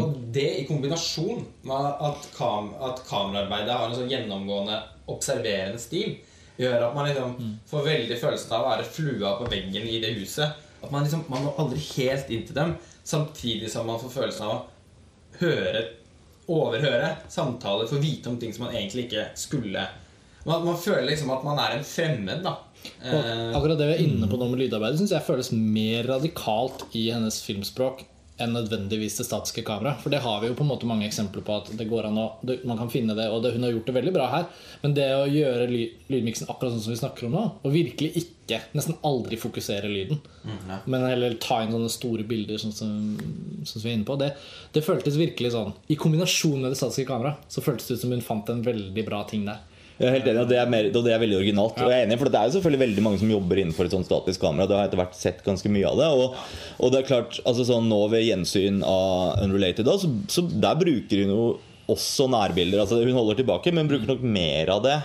[0.02, 6.18] Og det i kombinasjon med at, kam at kameraarbeidet har en sånn gjennomgående observerende stil,
[6.60, 7.38] gjør at man liksom
[7.70, 10.66] får veldig følelsen av å være flua på veggen i det huset.
[10.80, 14.46] At man liksom Man når aldri helt inn til dem, samtidig som man får følelsen
[14.48, 14.60] av å
[15.40, 15.88] høre
[16.50, 19.84] overhøre samtaler, få vite om ting som man egentlig ikke skulle.
[20.48, 22.56] Man, man føler liksom at man er en fremmed, da.
[23.04, 26.08] Og Eh, akkurat det vi er inne på nå med lydarbeidet, syns jeg føles mer
[26.10, 28.06] radikalt i hennes filmspråk
[28.40, 30.02] enn nødvendigvis det statiske kameraet.
[30.04, 32.20] For det har vi jo på en måte mange eksempler på at det går an
[32.22, 34.50] å det, Man kan finne det, og det, hun har gjort det veldig bra her.
[34.84, 38.24] Men det å gjøre ly, lydmiksen akkurat sånn som vi snakker om nå, og virkelig
[38.24, 40.80] ikke, nesten aldri fokusere lyden, ja.
[40.90, 42.94] men heller ta inn sånne store bilder, sånn som,
[43.62, 44.32] sånn som vi er inne på, det,
[44.74, 48.16] det føltes virkelig sånn I kombinasjon med det statiske kameraet så føltes det ut som
[48.16, 49.62] hun fant en veldig bra ting der.
[50.00, 51.80] Jeg er helt enig, og det er, mer, og det er veldig originalt.
[51.84, 53.96] Og jeg er enig, for Det er jo selvfølgelig veldig mange som jobber innenfor et
[53.98, 54.68] sånt statisk kamera.
[54.70, 56.08] Det har jeg etter hvert sett ganske mye av det.
[56.16, 56.38] Og,
[56.80, 60.80] og det er klart, altså sånn nå ved gjensyn av Unrelated, da, så, så der
[60.80, 61.44] bruker hun jo
[61.92, 62.86] også nærbilder.
[62.86, 64.98] Altså Hun holder tilbake, men bruker nok mer av det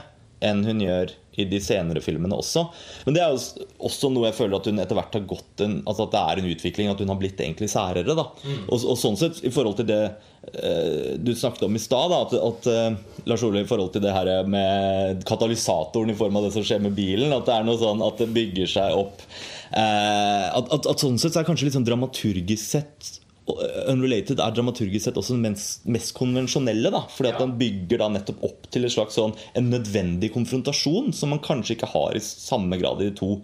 [0.45, 2.67] enn hun gjør i de senere filmene også.
[3.07, 5.81] Men det er jo også noe jeg føler at hun etter hvert har gått en,
[5.83, 8.15] altså at det er en utvikling, at hun har blitt egentlig særere.
[8.15, 12.15] da og, og sånn sett, i forhold til det eh, du snakket om i stad,
[12.15, 16.49] at, at eh, Lars Ole, i forhold til det her med katalysatoren i form av
[16.49, 19.25] det som skjer med bilen, at det er noe sånn at det bygger seg opp
[19.25, 23.15] eh, at, at, at sånn sett så er kanskje litt sånn dramaturgisk sett
[23.47, 26.91] Unrelated er dramaturgisk sett også den mest, mest konvensjonelle.
[26.91, 27.47] da Fordi at Ja.
[27.47, 31.77] den bygger da nettopp opp til et slags sånn en nødvendig konfrontasjon som man kanskje
[31.77, 33.43] ikke har i samme grad i de to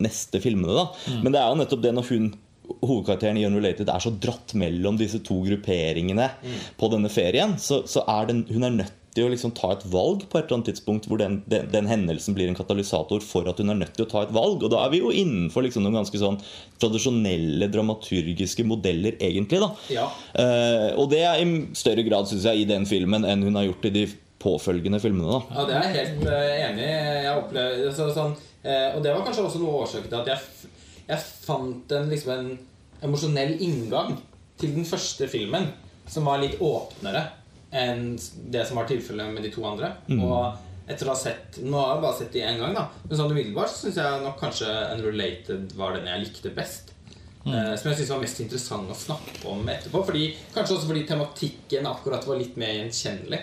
[0.00, 0.72] neste filmene.
[0.72, 2.34] da Men det er jo nettopp det når hun
[2.82, 6.30] hovedkarakteren i Unrelated er så dratt mellom disse to grupperingene
[6.78, 9.84] på denne ferien, så, så er den, hun er nødt til å liksom ta et
[9.92, 13.48] valg på et eller annet tidspunkt hvor den, den, den hendelsen blir en katalysator for
[13.50, 14.64] at hun er nødt til å ta et valg.
[14.64, 16.38] Og da er vi jo innenfor liksom noen ganske sånn
[16.80, 19.60] tradisjonelle dramaturgiske modeller, egentlig.
[19.60, 20.08] da Ja.
[20.32, 23.68] Uh, Og det er i større grad, syns jeg, i den filmen enn hun har
[23.68, 24.06] gjort i de
[24.42, 25.28] påfølgende filmene.
[25.28, 26.96] da Ja, det er jeg helt eh, enig i.
[27.26, 30.32] Jeg opplevde så, sånn, uh, Og det var kanskje også noe av årsaken til at
[30.32, 30.72] jeg,
[31.12, 32.50] jeg fant en, liksom en
[33.02, 34.16] emosjonell inngang
[34.60, 35.68] til den første filmen
[36.08, 37.41] som var litt åpnere
[37.72, 38.18] enn
[38.52, 39.94] det som var tilfellet med de to andre.
[40.18, 42.88] Og etter å ha sett Nå har jeg bare sett de én gang, da.
[43.08, 46.90] Men sånn umiddelbart syns jeg nok kanskje Unrelated var den jeg likte best.
[47.46, 50.04] Eh, som jeg synes var mest interessant å snakke om etterpå.
[50.06, 53.40] Fordi, kanskje også fordi tematikken akkurat var litt mer gjenkjennelig.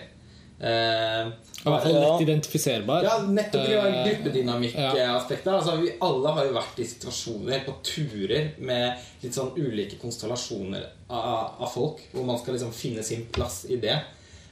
[0.60, 1.26] Eh,
[1.64, 2.00] I hvert fall Ja.
[2.18, 3.02] lett identifiserbar.
[3.02, 4.22] ja, nettopp det var gruppedynamikkaspektet.
[4.22, 5.46] gruppedynamikk-aspektet.
[5.52, 10.84] Altså, vi alle har jo vært i situasjoner på turer med litt sånn ulike konstellasjoner
[11.08, 13.98] av, av folk, hvor man skal liksom finne sin plass i det.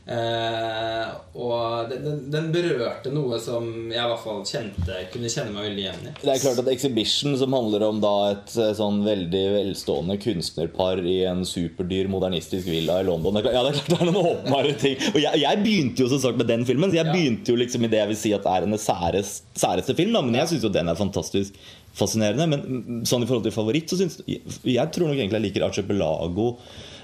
[0.09, 5.67] Eh, og den, den, berørte noe som jeg i hvert fall kjente kunne kjenne meg
[5.67, 6.13] veldig igjen i.
[6.23, 11.19] Det er klart at Exhibition, som handler om et eh, sånn veldig velstående kunstnerpar i
[11.29, 14.33] en superdyr modernistisk villa i London det klart, Ja, det er klart det er noen
[14.33, 14.97] åpenbare ting.
[15.13, 17.13] Og jeg, jeg begynte jo som sagt med den filmen, så jeg Ja.
[17.13, 20.17] begynte jo liksom i det jeg vil si at er hennes særest, særeste film.
[20.17, 20.25] Da.
[20.25, 21.61] Men jeg syns jo den er fantastisk
[21.99, 22.49] fascinerende.
[22.49, 26.55] Men sånn i forhold til favoritt, så syns jeg tror nok egentlig jeg liker Archipelago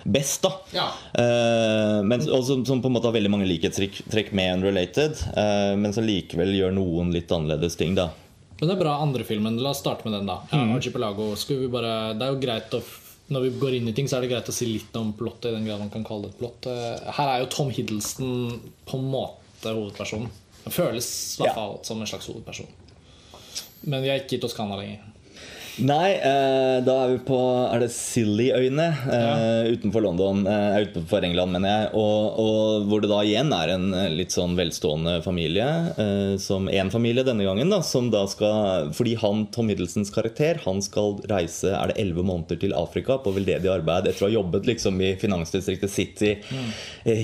[0.05, 0.51] best, da.
[0.77, 0.87] Ja.
[1.19, 5.73] uh, men, og som, som på en måte har veldig mange likhetstrekk med Unrelated, uh,
[5.81, 8.11] men som likevel gjør noen litt annerledes ting, da.
[8.61, 9.57] Men det er bra andre filmen.
[9.65, 10.37] La oss starte med den, da.
[10.53, 11.33] Ja, Archipelago.
[11.37, 12.83] Skulle vi bare, det er jo greit å
[13.35, 15.49] Når vi går inn i ting, så er det greit å si litt om plottet.
[15.51, 16.67] I den grad man kan kalle det et plott.
[16.69, 20.29] Eh, Her er jo Tom Hiddleston på en måte hovedpersonen.
[20.67, 21.55] Han føles i hvert Ja.
[21.57, 22.69] fall som en slags hovedperson.
[23.89, 25.01] Men vi er ikke i Toskana lenger.
[25.83, 30.45] Nei, eh, da er vi på Er det Silly-øyene eh, utenfor London?
[30.47, 31.89] Eh, utenfor England, mener jeg.
[31.99, 35.67] Og, og hvor det da igjen er en eh, litt sånn velstående familie.
[35.99, 37.81] Eh, som én familie denne gangen, da.
[37.83, 42.61] Som da skal Fordi han, Tom Middelsens karakter, han skal reise er det elleve måneder
[42.63, 46.71] til Afrika på veldedig arbeid etter å ha jobbet liksom i finansdistriktet City mm.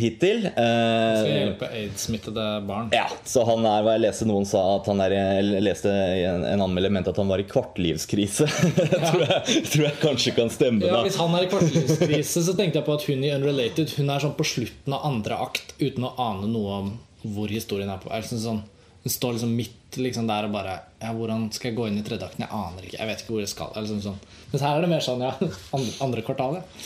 [0.01, 0.43] hittil.
[0.51, 2.91] Eh, Skal hjelpe aids-smittede barn.
[2.97, 5.17] ja, så han er, hva jeg leste noen sa at han er,
[5.63, 8.40] leste en, en anmelder mente at han var i kvartlivskrise.
[8.41, 9.11] Kvartlivskrise.
[9.11, 10.87] tror, jeg, tror jeg kanskje kan stemme.
[10.87, 13.95] Ja, da Hvis han er i kvartlivskrise, så tenkte jeg på at hun i Unrelated
[13.99, 17.91] Hun er sånn på slutten av andre akt uten å ane noe om hvor historien
[17.93, 18.13] er på.
[18.15, 18.63] Er sånn, sånn,
[19.05, 22.05] hun står liksom midt liksom der og bare ja, Hvordan skal jeg gå inn i
[22.07, 22.45] tredje akten?
[22.47, 22.99] Jeg aner ikke.
[22.99, 23.73] Jeg vet ikke hvor jeg skal.
[23.75, 24.21] Eller sånn, sånn.
[24.53, 25.33] Mens her er det mer sånn, ja.
[25.77, 26.85] Andre, andre kvartalet.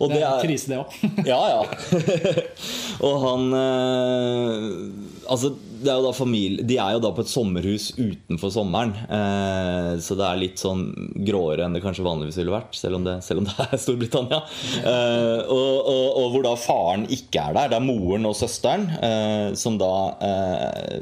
[0.00, 0.96] Og Det er en krise, det òg.
[1.32, 1.62] Ja, ja.
[3.06, 4.66] og han eh,
[5.32, 5.52] Altså,
[5.82, 8.92] det er jo da familie De er jo da på et sommerhus utenfor sommeren.
[9.06, 10.84] Eh, så det er litt sånn
[11.26, 14.40] gråere enn det kanskje vanligvis ville vært, selv om det, selv om det er Storbritannia.
[14.82, 17.72] Eh, og, og, og hvor da faren ikke er der.
[17.72, 21.00] Det er moren og søsteren eh, som da eh,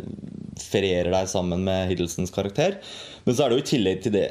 [0.62, 2.78] ferierer deg sammen med Hiddlestons karakter.
[3.24, 4.24] Men så er det jo i tillegg til det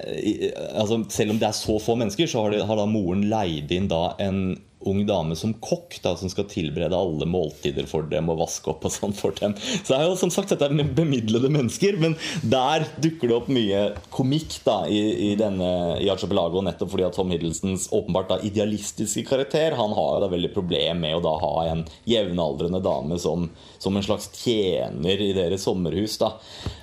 [0.73, 3.71] altså Selv om det er så få mennesker, så har, de, har da moren leid
[3.75, 4.41] inn da en
[4.87, 8.85] ung dame som kokk, da, som skal tilberede alle måltider for dem og vaske opp
[8.87, 9.53] og sånn for dem.
[9.59, 12.15] Så det er jo som sagt dette er bemidlede mennesker, men
[12.47, 13.81] der dukker det opp mye
[14.15, 19.25] komikk da i, i denne i Archipelago, nettopp fordi at Tom Hiddlestons åpenbart da idealistiske
[19.27, 23.49] karakter, han har jo da veldig problem med å da ha en jevnaldrende dame som,
[23.79, 26.17] som en slags tjener i deres sommerhus.
[26.21, 26.33] da.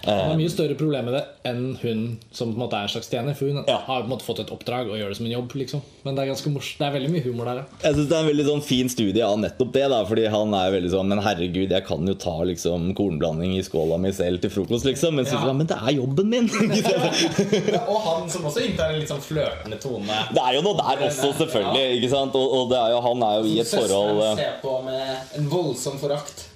[0.06, 2.86] Han Eh, har mye større problemer med det enn hun som på en måte er
[2.86, 3.34] en slags tjener.
[3.34, 3.78] For hun Ja.
[3.88, 5.50] har på en måte fått et oppdrag og gjør det som en jobb.
[5.56, 7.64] liksom Men det er ganske mors Det er veldig mye humor der.
[7.82, 7.85] ja.
[7.86, 9.84] Jeg synes Det er en veldig sånn fin studie av nettopp det.
[9.92, 13.62] da Fordi han er veldig sånn Men herregud, jeg kan jo ta liksom kornblanding i
[13.66, 15.14] skåla mi selv til frokost, liksom.
[15.20, 15.52] Men, så, Ja.
[15.54, 16.50] men det er jobben min!
[17.92, 20.18] Og han som også inntar en litt sånn flørtende tone.
[20.34, 21.86] Det er jo noe der også, selvfølgelig.
[22.00, 22.36] Ikke sant?
[22.38, 24.76] Og, og det er jo, han er jo i et forhold Søsteren eh, ser på
[24.86, 26.46] med en voldsom forakt.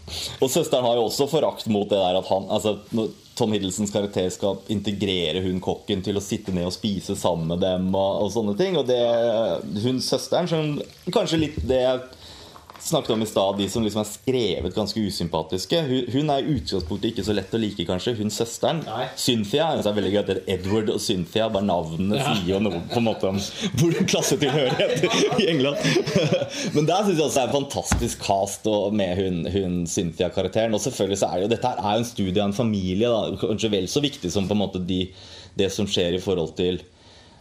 [0.42, 2.76] Og søsteren har jo også forakt mot det der at han altså,
[3.40, 7.62] Tom Hiddlestons karakter skal integrere hun kokken til å sitte ned og spise sammen med
[7.64, 8.76] dem og, og sånne ting.
[8.76, 9.00] Og det
[9.80, 11.84] hun søsteren, som kanskje litt det
[12.82, 15.80] snakket om i stad, de som liksom er skrevet ganske usympatiske.
[15.86, 18.14] Hun, hun er i utgangspunktet ikke så lett å like, kanskje.
[18.18, 18.82] Hun søsteren.
[18.86, 19.06] Nei.
[19.20, 19.70] Cynthia.
[19.74, 21.48] Hun er veldig gøy at Edward og Cynthia.
[21.52, 23.40] Bare navnene sier jo noe på en måte om
[23.80, 25.82] hvor klassetilhørighet i England.
[26.76, 30.76] Men der syns jeg også det er en fantastisk cast med hun, hun Cynthia-karakteren.
[30.76, 33.10] Og selvfølgelig så er det jo dette her er jo en studie av en familie.
[33.10, 33.40] Da.
[33.44, 35.04] Kanskje vel så viktig som på en måte de,
[35.58, 36.82] det som skjer i forhold til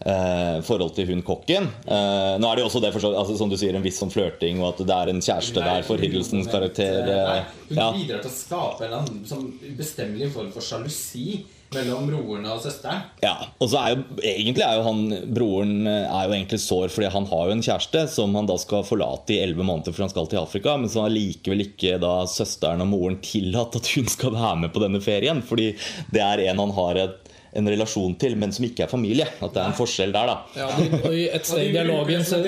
[0.05, 1.69] eh, forhold til hun kokken.
[1.85, 3.99] Eh, nå er det jo også det for, så- altså, som du sier, en viss
[3.99, 7.05] sånn flørting, og at det er en kjæreste der for Hiddlestons karakter.
[7.05, 7.91] Nei, eh, hun ja.
[7.93, 13.03] bidrar til å skape en annen sånn ubestemmelig form for sjalusi mellom broren og søsteren.
[13.21, 15.01] Ja, og så er jo egentlig er jo han
[15.35, 18.55] broren eh, er jo egentlig sår fordi han har jo en kjæreste som han da
[18.57, 21.99] skal forlate i elleve måneder for han skal til Afrika, men så har likevel ikke
[22.01, 25.75] da søsteren og moren tillatt at hun skal være med på denne ferien, fordi
[26.09, 29.25] det er en han har et, en relasjon til, men som ikke er familie.
[29.39, 30.35] At det er en forskjell der, da.
[30.59, 32.41] Ja, du, og i et sted i dialogen så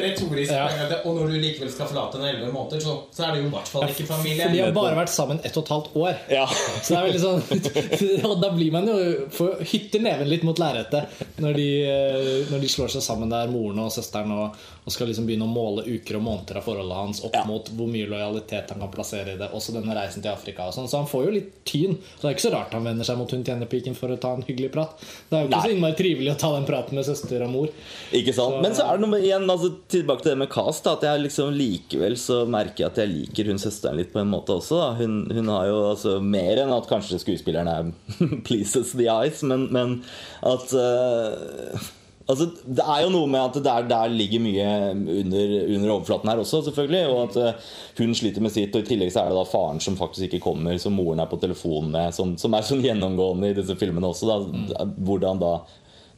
[0.52, 0.68] Ja.
[1.06, 3.54] Og når du likevel skal forlate den elleve måneder, så, så er det jo i
[3.56, 4.46] hvert fall ikke familie.
[4.46, 6.22] For de har bare vært sammen ett og et halvt år.
[6.32, 6.46] Ja.
[6.52, 8.98] Så det er veldig sånn Og da blir man jo
[9.34, 13.50] for, hytter neven litt mot lerretet når, de, eh, når de slår seg sammen der,
[13.52, 16.98] moren og søsteren, og, og skal liksom begynne å måle uker og måneder av forholdet
[16.98, 17.44] hans opp Ja.
[17.46, 19.52] mot hvor mye lojalitet han kan plassere i det.
[19.54, 20.88] Også denne reisen til Afrika og sånn.
[20.90, 21.98] Så han får jo litt tyn.
[22.18, 24.34] Så det er ikke så rart han vender seg mot hun tjenerpiken for å ta
[24.34, 24.96] en hyggelig prat.
[25.30, 25.62] Det er jo ikke Nei.
[25.68, 27.70] så innmari trivelig å ta den praten med søster og mor.
[28.12, 28.58] Ikke sant?
[28.66, 30.84] Men så er det noe med, igjen altså, tilbake til det med cast.
[30.90, 34.20] Da, at jeg liksom likevel så merker jeg at jeg liker hun søsteren litt på
[34.24, 34.82] en måte også.
[34.82, 34.90] Da.
[34.98, 37.94] Hun, hun har jo altså mer enn at kanskje skuespilleren er
[38.50, 40.00] pleases the eyes, men, men
[40.42, 41.90] at eh,
[42.32, 46.42] Altså, det er jo noe med at der, der ligger mye under, under overflaten her
[46.44, 47.02] også, selvfølgelig.
[47.12, 48.76] Og at eh, hun sliter med sitt.
[48.76, 51.30] Og i tillegg så er det da faren som faktisk ikke kommer, som moren er
[51.32, 52.16] på telefon med.
[52.16, 54.32] Som, som er sånn gjennomgående i disse filmene også.
[54.32, 55.56] Da, hvordan da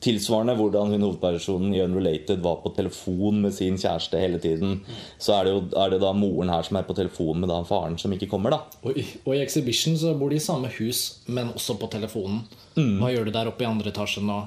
[0.03, 4.81] Tilsvarende hvordan hun hovedpersonen i Unrelated var på telefon med sin kjæreste hele tiden.
[5.15, 7.61] Så er det jo er det da moren her som er på telefon med da
[7.67, 8.81] faren som ikke kommer, da.
[8.83, 12.43] Og i, og i Exhibition så bor de i samme hus, men også på telefonen.
[12.75, 14.41] Hva gjør du der oppe i andre etasjen nå?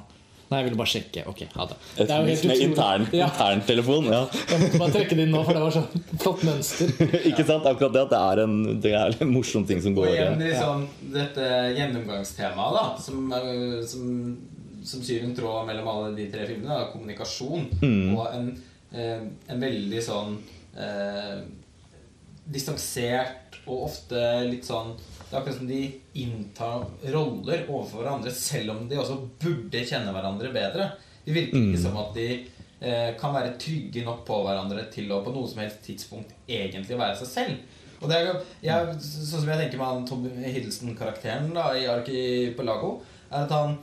[0.47, 1.23] Nei, jeg ville bare sjekke.
[1.27, 1.77] Ok, ha det.
[1.97, 4.05] Et Det er jo helt med intern, Ja, interntelefon.
[4.13, 4.21] Ja.
[4.53, 6.93] jeg måtte bare trekke det inn nå, for det var sånn flott mønster.
[7.33, 7.67] ikke sant?
[7.67, 8.55] Akkurat det at det er en,
[8.85, 10.85] det er en morsom ting som går igjen liksom,
[11.17, 11.49] dette
[11.81, 13.35] gjennomgangstemaet da som,
[13.91, 14.07] som,
[14.87, 16.71] som syr en tråd mellom alle de tre filmene.
[16.71, 17.67] Da, kommunikasjon
[18.15, 18.49] og en,
[18.95, 20.39] eh, en veldig sånn
[20.79, 21.41] eh,
[22.47, 24.95] distansert og ofte litt sånn
[25.27, 25.81] Det er akkurat som de
[26.23, 26.85] inntar
[27.15, 30.91] roller overfor hverandre, selv om de også burde kjenne hverandre bedre.
[31.27, 32.27] Det virker ikke som at de
[32.81, 36.99] eh, kan være trygge nok på hverandre til å på noe som helst tidspunkt egentlig
[37.01, 37.57] være seg selv.
[37.97, 41.87] Og det er, jo- jeg, Sånn som jeg tenker med han Tom Hiddleston-karakteren da i
[41.91, 43.79] Archipelago, er at han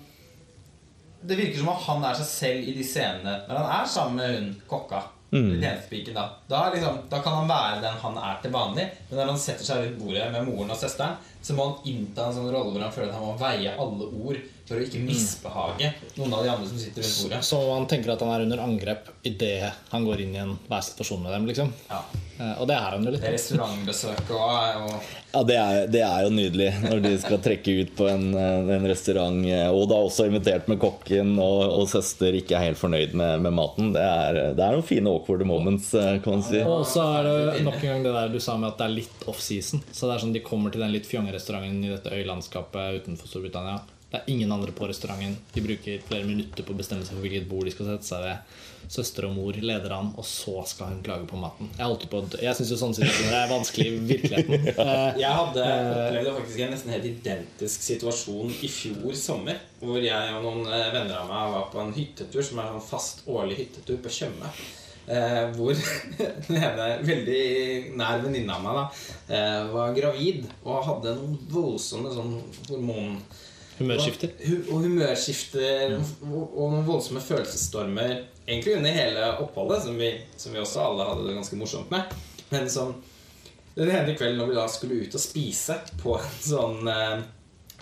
[1.23, 4.15] Det virker som at han er seg selv i de scenene når han er sammen
[4.19, 5.01] med hun kokka.
[5.33, 5.47] Mm.
[5.63, 6.27] tjenestepiken, da.
[6.45, 8.83] Da, liksom, da kan han være den han er til vanlig.
[9.09, 12.29] Men når han setter seg rundt bordet med moren og søsteren, så må han innta
[12.29, 15.01] en sånn rolle hvor han føler at han må veie alle ord for å ikke
[15.03, 17.39] misbehage noen av de andre som sitter rundt bordet.
[17.43, 20.85] Så han tenker at han er under angrep idet han går inn i en hver
[20.87, 21.49] situasjon med dem.
[21.51, 21.99] liksom Ja.
[22.39, 23.25] Eh, Og det er han jo litt.
[23.27, 27.91] Restaurantbesøk og, og Ja, det er, det er jo nydelig når de skal trekke ut
[27.97, 32.33] på en, eh, en restaurant, eh, og da også invitert med kokken, og, og søster
[32.39, 33.91] ikke er helt fornøyd med, med maten.
[33.97, 36.63] Det er, det er noen fine awkward moments, kan man si.
[36.63, 38.95] Og så er det nok en gang det der du sa med at det er
[39.01, 39.83] litt off-season.
[39.91, 43.29] Så det er sånn De kommer til den litt fjonge restauranten i dette øylandskapet utenfor
[43.31, 43.81] Storbritannia.
[44.13, 45.39] Det er ingen andre på restauranten.
[45.55, 48.21] De bruker flere minutter på å bestemme seg for hvilket bord de skal sette seg
[48.21, 48.59] ved.
[48.93, 51.71] Søster og mor leder an, og så skal hun klage på maten.
[51.79, 52.19] Jeg på.
[52.37, 54.69] Jeg syns jo sånne situasjoner er vanskelig i virkeligheten.
[54.83, 59.65] Eh, Jeg hadde opplevd faktisk en nesten helt identisk situasjon i fjor sommer.
[59.81, 62.77] Hvor jeg og noen eh, venner av meg var på en hyttetur som er en
[62.77, 64.51] sånn fast årlig hyttetur på Tjøme.
[65.03, 65.75] Eh, hvor
[66.47, 67.39] den ene veldig
[67.99, 68.83] nær venninne av meg da
[69.35, 72.37] eh, var gravid og hadde noen voldsomme sånn
[72.69, 73.17] hormon...
[73.73, 74.35] Humørskifter.
[74.37, 78.13] Og, Og humørskifter og, og noen voldsomme følelsesstormer
[78.45, 82.15] egentlig under hele oppholdet, som vi, som vi også alle hadde det ganske morsomt med.
[82.53, 82.95] Men som
[83.75, 87.23] den ene kvelden når vi da skulle ut og spise på en sånn eh,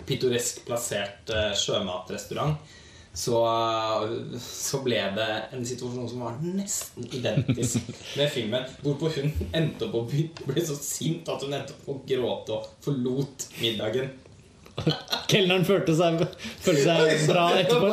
[0.08, 2.56] pittoresk plassert eh, sjømatrestaurant,
[3.12, 3.38] så,
[4.40, 8.64] så ble det en situasjon som var nesten identisk med filmen.
[8.80, 12.70] Hvorpå hun endte opp å bli, så sint at hun endte opp å gråte og
[12.84, 14.14] forlot middagen.
[15.32, 16.20] Kelneren følte seg,
[16.64, 17.90] følte seg bra etterpå.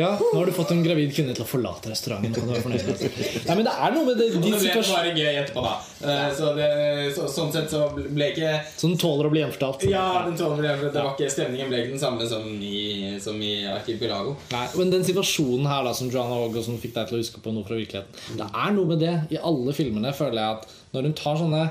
[0.00, 2.32] Ja, Nå har du fått en gravid kvinne til å forlate restauranten.
[2.36, 3.44] Kan du være fornøyd.
[3.48, 5.74] Nei, men det er noe med det, de det ble situasjon- bare gøy etterpå, da.
[6.02, 6.68] Eh, Så, det,
[7.16, 9.86] så sånn sett så ble ikke Så den tåler å bli gjenfortalt.
[9.90, 13.40] Ja, den tåler å det var ikke Stemningen ble ikke den samme som i, som
[13.42, 14.36] i Archipelago.
[14.52, 17.52] Nei, men den situasjonen her da som Joanna Hogg fikk deg til å huske på
[17.54, 19.14] noe fra virkeligheten Det er noe med det.
[19.36, 21.62] I alle filmene føler jeg at når hun tar sånne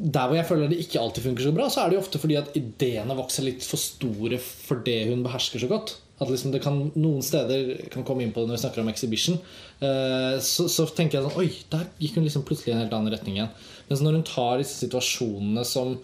[0.00, 2.20] Der hvor jeg føler det ikke alltid funker så bra, så er det jo ofte
[2.22, 5.98] fordi at ideene vokser litt for store for det hun behersker så godt.
[6.20, 8.90] At liksom det kan, Noen steder kan komme inn på det når vi snakker om
[8.92, 9.38] exhibition.
[9.80, 12.96] eh, Så, så tenker jeg sånn Oi, der gikk hun liksom plutselig i en helt
[12.96, 13.52] annen retning igjen.
[13.88, 15.94] Mens når hun tar disse situasjonene som,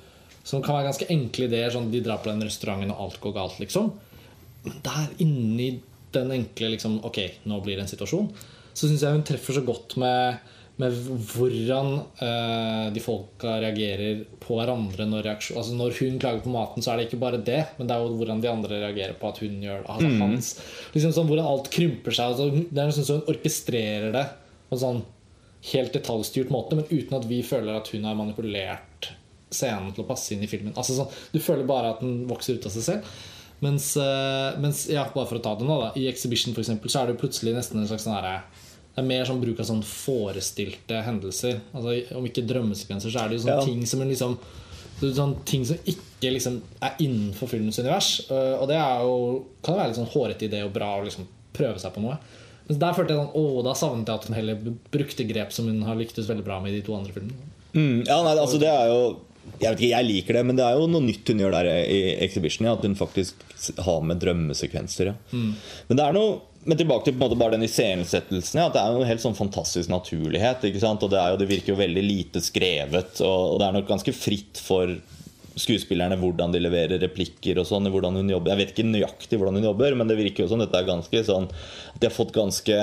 [0.42, 3.36] som kan være ganske enkle ideer, sånn de drar på den restauranten og alt går
[3.36, 3.92] galt, liksom.
[4.64, 5.70] Men der inni
[6.16, 8.28] den enkle liksom, Ok, nå blir det en situasjon.
[8.76, 10.40] Så syns jeg hun treffer så godt med,
[10.76, 10.92] med
[11.32, 16.84] hvordan uh, de folka reagerer på hverandre når, reaksjon, altså når hun klager på maten,
[16.84, 19.30] så er det ikke bare det, men det er jo hvordan de andre reagerer på
[19.30, 19.94] at hun gjør det.
[19.94, 20.50] Altså hans,
[20.92, 22.34] liksom sånn Hvordan alt krymper seg.
[22.34, 24.26] Altså, det er liksom sånn, hun orkestrerer det
[24.66, 25.00] på en sånn
[25.70, 29.10] helt detaljstyrt måte, men uten at vi føler at hun har manipulert
[29.48, 30.76] scenen til å passe inn i filmen.
[30.76, 33.16] Altså sånn, Du føler bare at den vokser ut av seg selv.
[33.64, 36.92] Mens, uh, mens ja, bare for å ta det nå da I Exhibition for eksempel,
[36.92, 38.42] så er det plutselig nesten en slags sånn herre
[38.96, 41.58] det er mer sånn bruk av sånn forestilte hendelser.
[41.76, 43.64] Altså, om ikke drømmesekvenser, så er det jo sånne Ja.
[43.64, 44.38] ting som liksom
[45.00, 48.22] sånne ting som ikke liksom er innenfor filmens univers.
[48.30, 51.04] Øh, Og det er jo, kan jo være litt sånn hårete idé og bra å
[51.04, 52.16] liksom prøve seg på noe.
[52.68, 54.56] Men der følte jeg sånn, å, da savnet jeg at hun heller
[54.90, 57.36] brukte grep som hun har lyktes veldig bra med i de to andre filmene.
[57.74, 59.18] Mm, ja, nei, altså det er jo
[59.60, 61.68] jeg, vet ikke, jeg liker det, men det er jo noe nytt hun gjør der
[61.86, 62.66] i Exhibition.
[62.66, 63.34] Ja, at hun faktisk
[63.78, 65.06] har med drømmesekvenser.
[65.12, 65.14] Ja.
[65.30, 68.60] Men det er noe men tilbake til på en måte bare den iscenesettelsen.
[68.60, 70.64] Ja, det er jo en helt sånn fantastisk naturlighet.
[70.66, 73.20] Og det, jo, det virker jo veldig lite skrevet.
[73.22, 74.96] Og, det er nok ganske fritt for
[75.56, 77.88] skuespillerne hvordan de leverer replikker og sånn.
[77.92, 78.52] hvordan hun jobber.
[78.52, 81.24] Jeg vet ikke nøyaktig hvordan hun jobber, men det virker jo som dette er ganske
[81.30, 81.48] sånn
[81.96, 82.76] de har fått ganske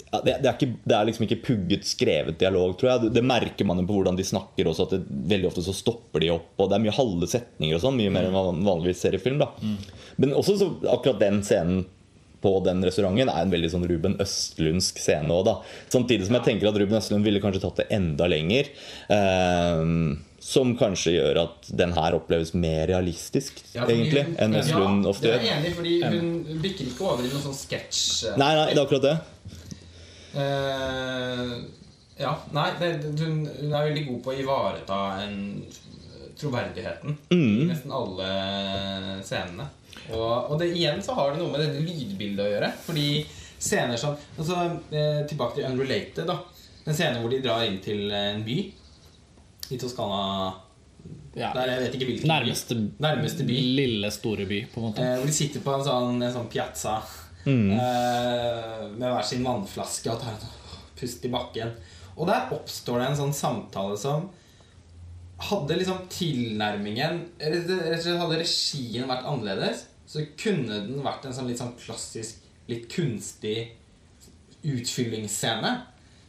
[0.00, 3.12] ja, det, er ikke, det er liksom ikke pugget skrevet dialog, tror jeg.
[3.14, 6.22] Det, merker man jo på hvordan de snakker også, at det, veldig ofte så stopper
[6.22, 6.52] de opp.
[6.62, 9.22] Og det er mye halve setninger og sånn, mye mer enn man vanligvis ser i
[9.22, 9.42] film.
[9.42, 9.50] da
[10.22, 11.84] Men også så, akkurat den scenen
[12.40, 15.54] på den restauranten er en veldig sånn Ruben Østlundsk scene òg, da.
[15.92, 18.70] Samtidig som jeg tenker at Ruben Østlund ville kanskje tatt det enda lenger.
[19.12, 19.84] Eh,
[20.40, 25.28] som kanskje gjør at den her oppleves mer realistisk, Ja, egentlig, hun- enn Østlund ofte
[25.28, 25.42] Ja, gjør.
[25.44, 28.36] jeg er enig, fordi hun bikker ikke over i noen sånn sketsj.
[28.38, 29.18] Nei, nei, det er akkurat det.
[30.34, 31.54] Eh,
[32.22, 35.38] ja, nei, det, hun, hun er veldig god på å ivareta en
[36.40, 38.28] troverdigheten i nesten alle
[39.26, 39.66] scenene.
[40.10, 42.72] Og, og det, igjen så har det noe med dette lydbildet å gjøre.
[42.86, 43.06] Fordi
[43.60, 46.26] scener som altså, eh, Tilbake til Unrelated.
[46.26, 46.38] da
[46.86, 48.58] En scene hvor de drar inn til en by
[49.70, 50.52] i Toskana.
[51.34, 51.52] Ja.
[51.54, 52.88] Der jeg vet ikke hvilken Nærmeste, by.
[53.04, 53.58] Nærmeste by.
[53.78, 55.04] lille, store by, på en måte.
[55.04, 56.96] Eh, hvor de sitter på en sånn, en sånn piazza
[57.46, 61.72] eh, med hver sin vannflaske og tar en pust i bakken.
[62.16, 64.26] Og der oppstår det en sånn samtale som
[65.40, 71.34] hadde liksom tilnærmingen Rett og slett hadde regien vært annerledes, så kunne den vært en
[71.36, 73.70] sånn litt sånn klassisk, litt kunstig
[74.66, 75.70] utfyllingsscene.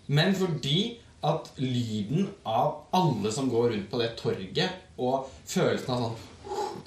[0.08, 6.02] men fordi at lyden av alle som går rundt på det torget, og følelsen av
[6.02, 6.28] sånn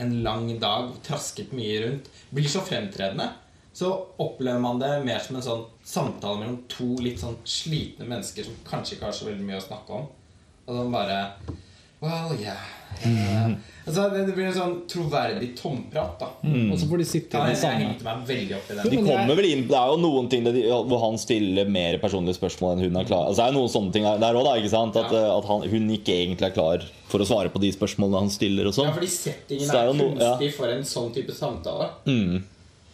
[0.02, 3.28] en lang dag, trasket mye rundt, blir så fremtredende,
[3.74, 3.90] så
[4.22, 8.58] opplever man det mer som en sånn samtale mellom to litt sånn slitne mennesker som
[8.66, 10.04] kanskje ikke har så veldig mye å snakke om.
[10.64, 11.18] Og sånn bare
[12.04, 12.60] Well, yeah.
[13.04, 13.54] yeah.
[13.86, 16.28] Altså, det, det blir en sånn troverdig tomprat, da.
[16.72, 18.76] Og så får de sitte i Ja, det jeg, jeg hengte meg veldig opp i
[18.76, 18.92] De det.
[18.94, 20.52] Men kommer vel inn, Det er jo noen ting de,
[20.88, 23.74] hvor han stiller mer personlige spørsmål enn hun er klar altså, Det er jo noen
[23.74, 24.96] sånne ting der òg, ikke sant?
[24.96, 25.20] At, Ja.
[25.26, 28.32] eh, at han, hun ikke egentlig er klar for å svare på de spørsmålene han
[28.32, 28.70] stiller.
[28.70, 30.32] og Ja, sånn fordi settingen Så er er, jo no- ja.
[30.32, 31.90] kunstig for en sånn type samtale.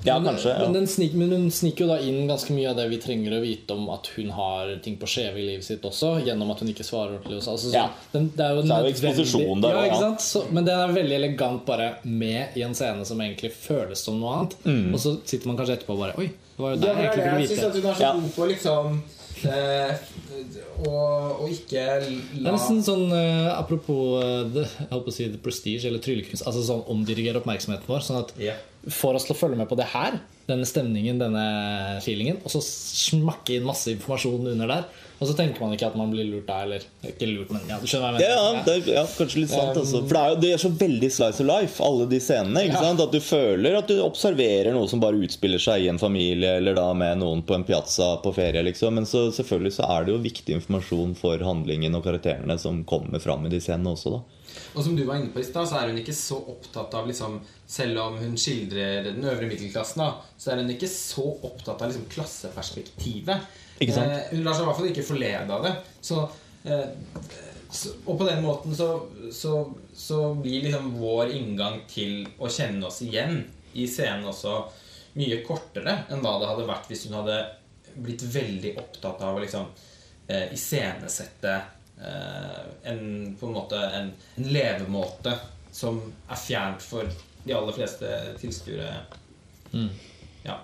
[0.05, 0.59] Ja, Men- kanskje.
[0.59, 3.35] Men, den snik, men hun sniker jo da inn ganske mye av det vi trenger
[3.37, 6.59] å vite om at hun har ting på skjeve i livet sitt også, gjennom at
[6.61, 7.37] hun ikke svarer ordentlig.
[7.43, 7.51] Også.
[7.53, 7.91] Altså, så, Ja.
[8.13, 9.87] den, det er jo, Så er jo eksposisjon der, òg.
[10.01, 10.17] ja.
[10.17, 14.19] Så, Men den er veldig elegant bare med i en scene som egentlig føles som
[14.21, 14.57] noe annet.
[14.65, 14.95] Mm.
[14.95, 16.97] Og så sitter man kanskje etterpå og bare Oi, det var jo det Ja, jeg
[16.97, 17.83] det egentlig ville Jeg syns vite.
[17.83, 18.13] hun er så Ja.
[18.13, 19.03] god på liksom
[20.81, 25.15] og, å, å ikke Det er nesten sånn uh, Apropos uh, the, jeg håper å
[25.17, 26.45] si The Prestige eller tryllekunst.
[26.47, 28.05] Altså sånn omdirigere oppmerksomheten vår.
[28.05, 28.55] Sånn at Ja.
[28.89, 30.17] Får oss til å følge med på det her,
[30.49, 31.45] denne stemningen, denne
[32.03, 34.89] feelingen, og så smakke inn masse informasjon under der.
[35.21, 37.77] Og så tenker man ikke at man blir lurt da, eller ikke lurt, men ja,
[37.77, 38.55] du skjønner hva jeg mener.
[38.57, 39.77] ja, det er ja, kanskje litt sant.
[39.77, 40.01] Altså.
[40.09, 42.63] For det er jo det er så veldig slice of life, alle de scenene.
[42.65, 42.85] ikke Ja.
[42.87, 43.03] sant?
[43.05, 46.75] At du føler at du observerer noe som bare utspiller seg i en familie, eller
[46.81, 48.65] da med noen på en piazza på ferie.
[48.65, 48.97] liksom.
[48.97, 53.21] Men så, selvfølgelig så er det jo viktig informasjon for handlingen og karakterene som kommer
[53.21, 54.23] fram i de scenene også, da.
[54.75, 57.09] Og som du var inne på i stad, så er hun ikke så opptatt av
[57.11, 57.41] liksom,
[57.71, 61.93] Selv om hun skildrer den øvre middelklassen, da, så er hun ikke så opptatt av
[61.93, 63.47] liksom, klasseperspektivet.
[63.81, 65.73] Eh, hun lar seg i hvert fall ikke forlede av det.
[66.03, 66.25] Så,
[66.65, 66.89] eh,
[67.71, 68.91] så, og på den måten så,
[69.33, 69.63] så,
[69.95, 73.45] så blir liksom vår inngang til å kjenne oss igjen
[73.79, 74.57] i scenen også
[75.19, 77.39] mye kortere enn hva det hadde vært hvis hun hadde
[77.95, 79.67] blitt veldig opptatt av å liksom
[80.31, 81.55] eh, iscenesette
[82.01, 83.03] en,
[83.41, 85.35] på en måte en, en levemåte
[85.73, 87.09] som er fjernt for
[87.45, 88.95] de aller fleste tilskuere.
[90.45, 90.59] Ja.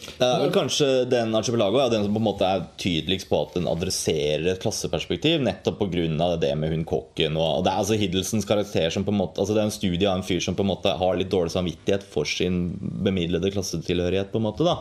[0.00, 3.40] Det er vel kanskje den Archipelago er den som på en måte er tydeligst på
[3.44, 6.36] at den adresserer et klasseperspektiv, nettopp pga.
[6.40, 7.36] det med hun kokken.
[7.36, 9.74] Og, og det er altså Hiddelsens karakter som på en måte Altså det er en
[9.74, 13.52] studie av en fyr som på en måte har litt dårlig samvittighet for sin bemidlede
[13.52, 14.32] klassetilhørighet.
[14.32, 14.78] på en måte da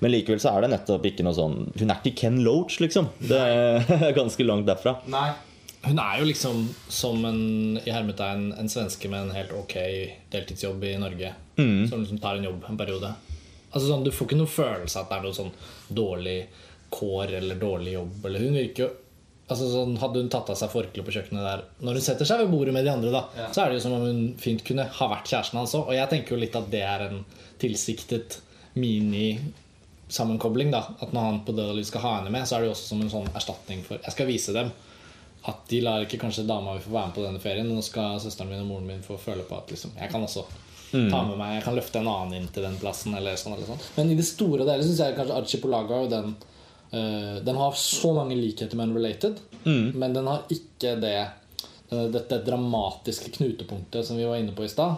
[0.00, 3.08] Men likevel så er det nettopp ikke noe sånn Hun er ikke Ken Loach, liksom.
[3.20, 4.98] Det er ganske langt derfra.
[5.08, 5.30] Nei.
[5.82, 9.74] Hun er jo liksom som en i hermetegn en svenske med en helt ok
[10.32, 11.32] deltidsjobb i Norge.
[11.56, 13.12] Som liksom tar en jobb en periode.
[13.72, 15.52] Altså sånn, Du får ikke noen følelse av at det er noe sånn
[15.94, 16.38] dårlig
[16.90, 18.24] kår eller dårlig jobb.
[18.26, 18.90] Eller hun virker jo
[19.48, 22.38] altså sånn, Hadde hun tatt av seg forkleet på kjøkkenet der når hun setter seg
[22.42, 23.46] ved bordet med de andre, da, Ja.
[23.52, 25.86] så er det jo som om hun fint kunne ha vært kjæresten hans òg.
[25.88, 27.24] Og jeg tenker jo litt at det er en
[27.58, 28.40] tilsiktet
[28.76, 30.70] minisammenkobling.
[30.70, 32.88] da At når han på Dødelig skal ha henne med, så er det jo også
[32.92, 34.70] som en sånn erstatning for Jeg skal vise dem
[35.48, 37.68] at de lar ikke kanskje dama vi får være med på denne ferien.
[37.72, 40.44] Nå skal søsteren min og moren min få føle på at liksom, jeg kan også
[40.90, 43.16] ta med meg Jeg kan løfte en annen inn til den plassen.
[43.16, 43.82] Eller sånn, eller sånn.
[43.96, 46.30] Men i det store og hele syns jeg kanskje Archipelago den
[46.92, 49.40] eh, Den har så mange likheter med Unrelated,
[49.96, 51.18] men den har ikke det
[51.88, 54.96] dette dramatiske knutepunktet som vi var inne på i stad.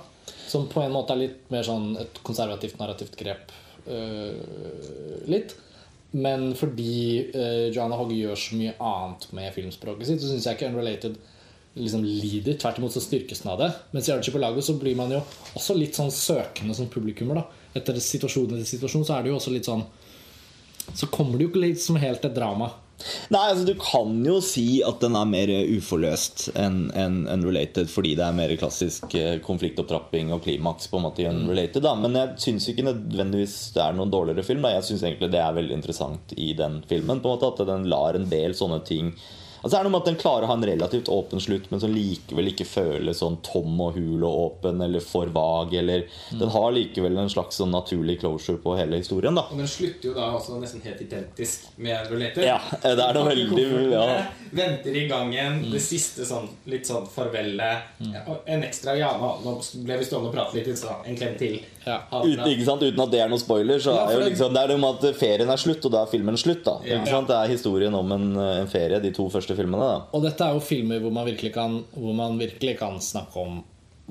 [0.50, 3.52] Som på en måte er litt mer sånn et konservativt narrativt grep.
[3.86, 4.34] eh,
[5.30, 5.54] litt.
[6.10, 10.58] Men fordi uh, Joanna Hogg gjør så mye annet med filmspråket sitt, så syns jeg
[10.58, 11.20] ikke Unrelated
[11.78, 12.56] liksom lider.
[12.58, 13.70] Tvert imot så styrkes den av det.
[13.94, 15.20] Mens i Archipelago så blir man jo
[15.54, 17.40] også litt sånn søkende som publikummer.
[17.40, 19.84] da Etter situasjon etter situasjon så er det jo også litt sånn
[20.90, 22.72] Så kommer det jo ikke litt som helt et drama.
[23.32, 28.14] Nei, altså Du kan jo si at den er mer uforløst enn en, Unrelated, fordi
[28.18, 31.82] det er mer klassisk eh, konfliktopptrapping og klimaks på en måte i Unrelated.
[31.86, 34.64] da Men jeg syns ikke nødvendigvis det er noen dårligere film.
[34.64, 34.74] Da.
[34.76, 37.20] Jeg syns egentlig det er veldig interessant i den filmen.
[37.20, 39.14] på en måte At den lar en del sånne ting
[39.60, 41.80] Altså det er noe med at Den klarer å ha en relativt åpen slutt, men
[41.82, 45.74] som likevel ikke føles sånn tom og hul og åpen eller for vag.
[45.80, 49.34] Eller, Den har likevel en slags sånn naturlig closure på hele historien.
[49.34, 52.44] da Og den slutter jo da også nesten helt identisk med Related.
[52.44, 54.06] Ja, det er noe veldig ja.
[54.52, 55.60] Venter i gangen.
[55.70, 57.90] Det siste sånn litt sånn farvelet.
[58.00, 58.14] Mm.
[58.46, 59.12] En ekstra ja,
[59.44, 60.70] nå ble vi stående og prate litt.
[60.80, 61.60] Så en klem til.
[61.84, 61.98] Ja.
[62.12, 62.82] Uten, ikke sant?
[62.84, 65.04] Uten at det er noen spoiler, så Ja, er jo liksom, det er det med
[65.04, 66.64] at ferien er slutt, og da er filmen slutt.
[66.64, 66.98] da Ja.
[67.00, 67.28] ikke sant?
[67.30, 69.86] Det er historien om en, en ferie, de to første filmene.
[69.86, 73.62] da Og dette er jo filmer hvor man kan, hvor man virkelig kan snakke om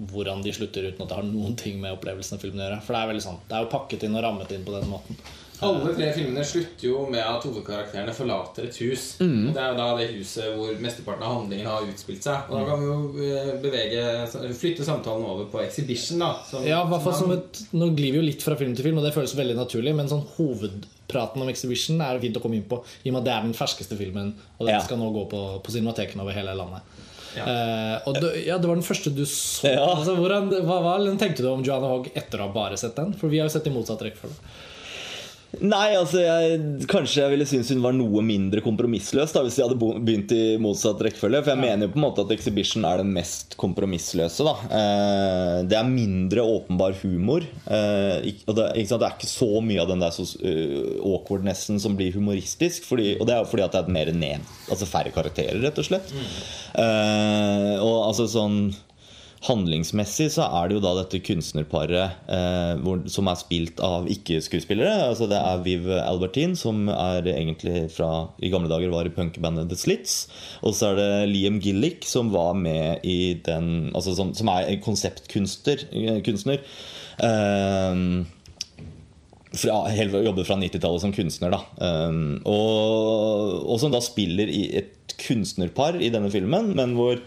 [0.09, 2.81] hvordan de slutter uten at det har noen ting med opplevelsen av filmen å gjøre.
[2.85, 4.87] For det er veldig sånn, det er jo pakket inn og rammet inn på den
[4.91, 5.19] måten.
[5.61, 9.03] Alle tre filmene slutter jo med at hovedkarakterene forlater et hus.
[9.19, 12.47] Og Det er jo da det huset hvor mesteparten av handlingen har utspilt seg.
[12.47, 16.31] Og da kan vi jo eh, bevege flytte samtalen over på Exhibition, da.
[16.49, 18.97] som- Ja, hvert fall som et, Nå glir vi jo litt fra film til film,
[18.97, 19.95] og det føles veldig naturlig.
[19.95, 23.25] Men sånn hovedpraten om Exhibition er fint å komme inn på, i og med at
[23.27, 24.33] det er den ferskeste filmen.
[24.59, 24.79] Og den Ja.
[24.81, 26.81] skal nå gå på, på cinematekene over hele landet.
[27.37, 27.43] Ja.
[27.45, 29.67] Uh, og det, ja, det var den første du så.
[29.69, 29.83] Ja.
[29.85, 33.13] Altså, hvordan, hva, hva tenkte du om Joanna Hogg etter å ha bare sett den?
[33.13, 34.39] For vi har jo sett i motsatt rekkefølge.
[35.57, 36.57] Nei, altså jeg,
[36.89, 40.43] Kanskje jeg ville synes hun var noe mindre kompromissløs da, hvis de hadde begynt i
[40.61, 41.41] motsatt rekkefølge.
[41.41, 44.45] For jeg mener jo på en måte at Exhibition er den mest kompromissløse.
[44.45, 47.47] da eh, Det er mindre åpenbar humor.
[47.65, 49.01] Eh, og det, sant?
[49.01, 52.85] det er ikke så mye av den der så, uh, awkwardnessen som blir humoristisk.
[52.89, 55.81] Fordi, og det er jo fordi at det er mer ned, altså færre karakterer, rett
[55.81, 56.13] og slett.
[56.77, 58.61] Eh, og altså sånn
[59.47, 64.97] Handlingsmessig så er det jo da dette kunstnerparet eh, hvor, som er spilt av ikke-skuespillere.
[65.07, 69.69] Altså Det er Viv Albertine, som er egentlig fra i gamle dager var i punkebandet
[69.71, 70.17] The Slits.
[70.59, 74.75] Og så er det Liam Gillick, som var med i den altså som, som er
[74.83, 75.87] konseptkunstner.
[75.93, 76.59] eh, kunstner.
[77.23, 78.03] Eh,
[79.49, 81.55] fra, jobber fra 90-tallet som kunstner.
[81.55, 81.61] da
[82.09, 87.17] um, og, og som da spiller i et kunstnerpar i denne filmen, men hvor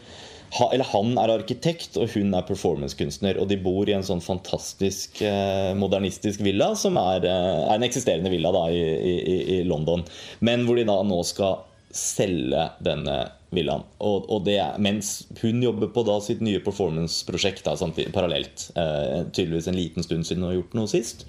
[0.59, 3.41] ha, eller Han er arkitekt, og hun er performancekunstner.
[3.41, 7.87] Og de bor i en sånn fantastisk eh, modernistisk villa, som er, eh, er en
[7.87, 10.05] eksisterende villa da i, i, i London.
[10.45, 13.17] Men hvor de da nå skal selge denne
[13.53, 13.85] villaen.
[14.01, 17.69] Og, og det er, mens hun jobber på da sitt nye performanceprosjekt
[18.15, 18.69] parallelt.
[18.81, 21.27] Eh, tydeligvis en liten stund siden hun har gjort noe sist.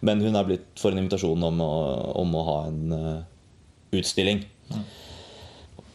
[0.00, 1.72] Men hun er blitt for en invitasjon om å,
[2.22, 3.18] om å ha en uh,
[3.96, 4.42] utstilling.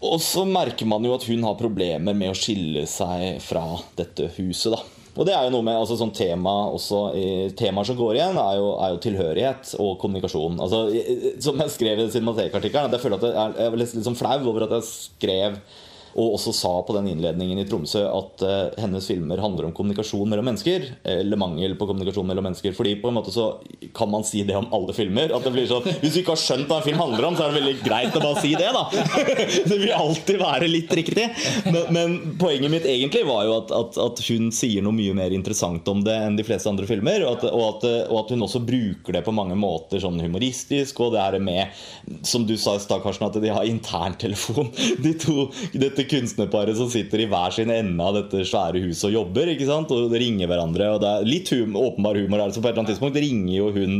[0.02, 3.66] Og så merker man jo at hun har problemer med å skille seg fra
[3.99, 4.74] dette huset.
[4.74, 4.82] da
[5.12, 7.02] og det er jo noe med altså, sånn tema også,
[7.60, 10.60] Temaer som går igjen, er jo, er jo tilhørighet og kommunikasjon.
[10.64, 10.86] Altså,
[11.43, 14.20] som jeg skrev i at jeg føler at jeg er, jeg er litt, litt sånn
[14.20, 15.58] flau over at jeg skrev
[16.16, 20.28] og også sa på den innledningen i Tromsø at eh, hennes filmer handler om kommunikasjon
[20.30, 20.88] mellom mennesker.
[21.07, 22.76] Eller mangel på kommunikasjon mellom mennesker.
[22.78, 23.47] Fordi på en måte så
[23.95, 25.32] kan man si det om alle filmer.
[25.36, 27.45] At det blir sånn, Hvis du ikke har skjønt hva en film handler om, så
[27.45, 28.72] er det veldig greit å bare si det.
[28.76, 28.84] da
[29.72, 31.28] Det vil alltid være litt riktig.
[31.70, 35.36] Men, men poenget mitt egentlig var jo at, at, at hun sier noe mye mer
[35.36, 37.26] interessant om det enn de fleste andre filmer.
[37.28, 41.03] Og at, og at, og at hun også bruker det på mange måter sånn humoristisk.
[41.05, 41.84] Og det er med,
[42.28, 44.72] som du sa Karsten, at de har interntelefon.
[45.05, 45.47] De to,
[46.02, 49.52] dette kunstnerparet som sitter i hver sin ende av dette svære huset og jobber.
[49.54, 49.91] ikke sant?
[49.93, 50.88] Og ringer hverandre.
[50.95, 52.43] Og det er litt hum, åpenbar humor.
[52.45, 53.95] Altså på et eller annet tidspunkt ringer jo hun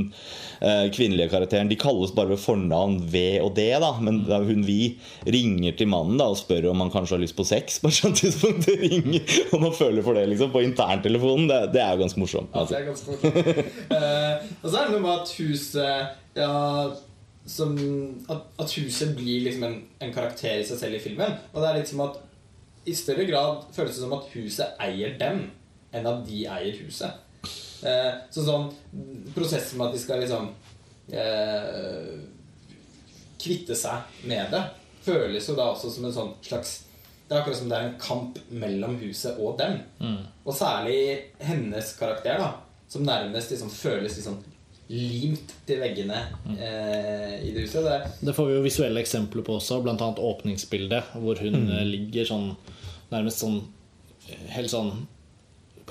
[0.62, 1.70] eh, kvinnelige karakteren.
[1.72, 3.92] De kalles bare ved fornavn V og D, da.
[4.02, 4.80] Men hun Vi
[5.28, 7.80] ringer til mannen da og spør om han kanskje har lyst på sex.
[7.82, 8.66] på et eller annet tidspunkt.
[8.72, 11.48] Det ringer, og man føler for det liksom på interntelefonen.
[11.50, 12.50] Det, det er jo ganske morsomt.
[12.54, 12.76] Ja, det Altså.
[12.78, 13.72] er ganske morsomt.
[13.92, 16.52] uh, og så er det noe med at huset ja,
[17.46, 17.74] som,
[18.30, 21.38] at, at huset blir liksom en, en karakter i seg selv i filmen.
[21.54, 22.20] Og det er litt som at
[22.90, 25.48] i større grad føles det som at huset eier dem,
[25.92, 27.18] enn at de eier huset.
[27.86, 28.70] Eh, så sånn
[29.36, 30.52] prosess med at de skal liksom
[31.18, 32.14] eh,
[33.42, 34.64] kvitte seg med det,
[35.02, 36.74] føles jo da også som en sånn slags
[37.26, 39.80] Det er akkurat som det er en kamp mellom huset og dem.
[40.44, 40.98] Og særlig
[41.40, 42.52] hennes karakter, da
[42.92, 44.42] som nærmest liksom føles liksom
[44.92, 46.20] limt til veggene
[46.52, 47.86] eh, i det huset.
[47.86, 49.96] Det er, Det får vi jo visuelle eksempler på også, bl.a.
[49.96, 51.74] åpningsbildet, hvor hun mm.
[51.88, 52.50] ligger sånn
[53.12, 53.60] nærmest sånn
[54.28, 54.94] eh, helt sånn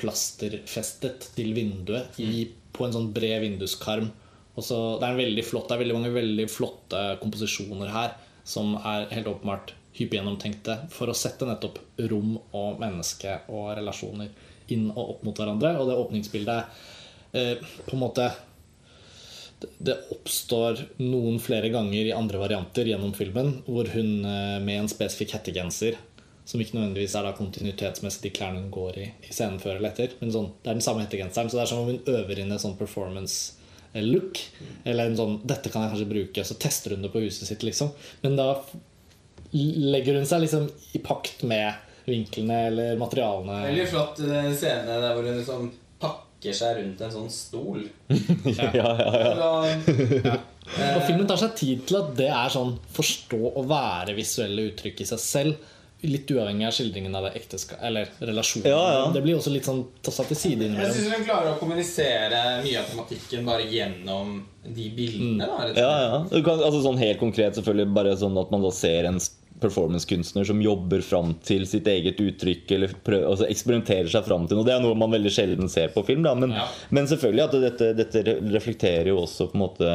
[0.01, 4.11] plasterfestet til vinduet i, på en sånn bred vinduskarm.
[4.57, 8.17] Og så, det er en veldig flott Det er veldig mange veldig flotte komposisjoner her
[8.45, 11.79] som er helt åpenbart hypergjennomtenkte for å sette nettopp
[12.11, 14.31] rom og menneske og relasjoner
[14.75, 15.75] inn og opp mot hverandre.
[15.79, 16.81] Og det åpningsbildet
[17.37, 17.55] eh,
[17.87, 18.29] på en måte
[19.79, 24.89] det- oppstår noen flere ganger i andre varianter gjennom filmen, hvor hun eh, med en
[24.89, 25.97] spesifikk hettegenser,
[26.45, 29.91] som ikke nødvendigvis er da kontinuitetsmessig de klærne hun går i i scenen før eller
[29.93, 32.39] etter, men sånn, det er den samme hettegenseren, så det er som om hun øver
[32.43, 34.41] inn en sånn performance-look.
[34.85, 37.63] Eller en sånn 'Dette kan jeg kanskje bruke', så tester hun det på huset sitt,
[37.63, 37.93] liksom.
[38.23, 38.65] Men da
[39.53, 41.75] legger hun seg liksom i pakt med
[42.07, 43.67] vinklene eller materialene.
[43.69, 45.71] veldig flott eh, scene der hvor hun liksom
[46.41, 47.83] pakker seg rundt en sånn stol.
[48.57, 49.35] Ja, ja, ja.
[50.25, 50.37] ja.
[50.97, 55.01] Og filmen tar seg tid til at det er sånn forstå og være visuelle uttrykk
[55.03, 55.71] i seg selv.
[56.01, 58.71] Litt uavhengig av skildringen av det ekteskap eller relasjonen.
[58.71, 59.03] Ja, ja.
[59.13, 60.95] Det blir også litt sånn tassa til side jeg innimellom.
[60.97, 65.45] syns hun klarer å kommunisere mye av tematikken bare gjennom de bildene.
[65.51, 66.23] Da, Ja, ja.
[66.31, 69.21] Du kan, altså sånn helt konkret selvfølgelig bare sånn at man da ser en
[69.61, 74.59] performancekunstner som jobber fram til sitt eget uttrykk eller prøver, altså eksperimenterer seg fram til
[74.59, 74.67] noe.
[74.69, 76.23] Det er noe man veldig sjelden ser på film.
[76.27, 76.67] Men, Ja.
[76.91, 79.93] men selvfølgelig at dette, dette reflekterer jo også på en måte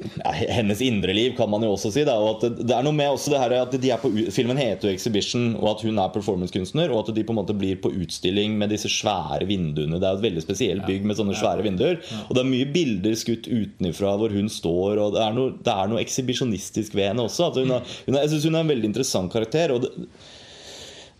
[0.00, 2.04] ja, hennes indre liv, kan man jo også si.
[2.06, 2.16] Da.
[2.20, 4.90] Og at det, er noe med også det her at de er på, Filmen heter
[4.90, 6.90] jo 'Exhibition', og at hun er performancekunstner.
[6.90, 10.00] Og at de på en måte blir på utstilling med disse svære vinduene.
[10.00, 12.00] Det er et veldig spesielt bygg med sånne svære vinduer.
[12.28, 15.76] Og det er mye bilder skutt utenfra hvor hun står, og det er noe, det
[15.76, 17.52] er noe ekshibisjonistisk ved henne også.
[17.60, 19.74] Hun er, hun er, jeg syns hun er en veldig interessant karakter.
[19.74, 20.08] Og det,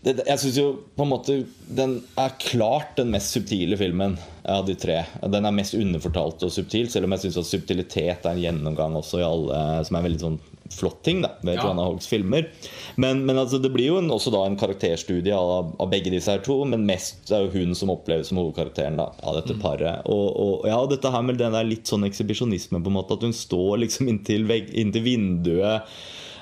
[0.01, 1.33] det, jeg synes jo på en måte
[1.69, 4.15] Den er klart den mest subtile filmen
[4.49, 5.03] av de tre.
[5.29, 9.21] Den er mest underfortalt og subtil, selv om jeg syns subtilitet er en gjennomgang også
[9.21, 10.39] i alle Som er en veldig sånn
[10.71, 11.65] flott ting da ved Ja.
[11.65, 12.47] Joanna Hoggs filmer.
[12.95, 16.31] Men, men altså, det blir jo en, også da en karakterstudie av, av begge disse
[16.31, 20.07] her to, men mest er jo hun som oppleves som hovedkarakteren da, av dette paret.
[20.07, 23.27] Og, og ja, dette her med den der litt sånn ekshibisjonisme, på en måte, at
[23.27, 25.91] hun står liksom inntil, vegg, inntil vinduet.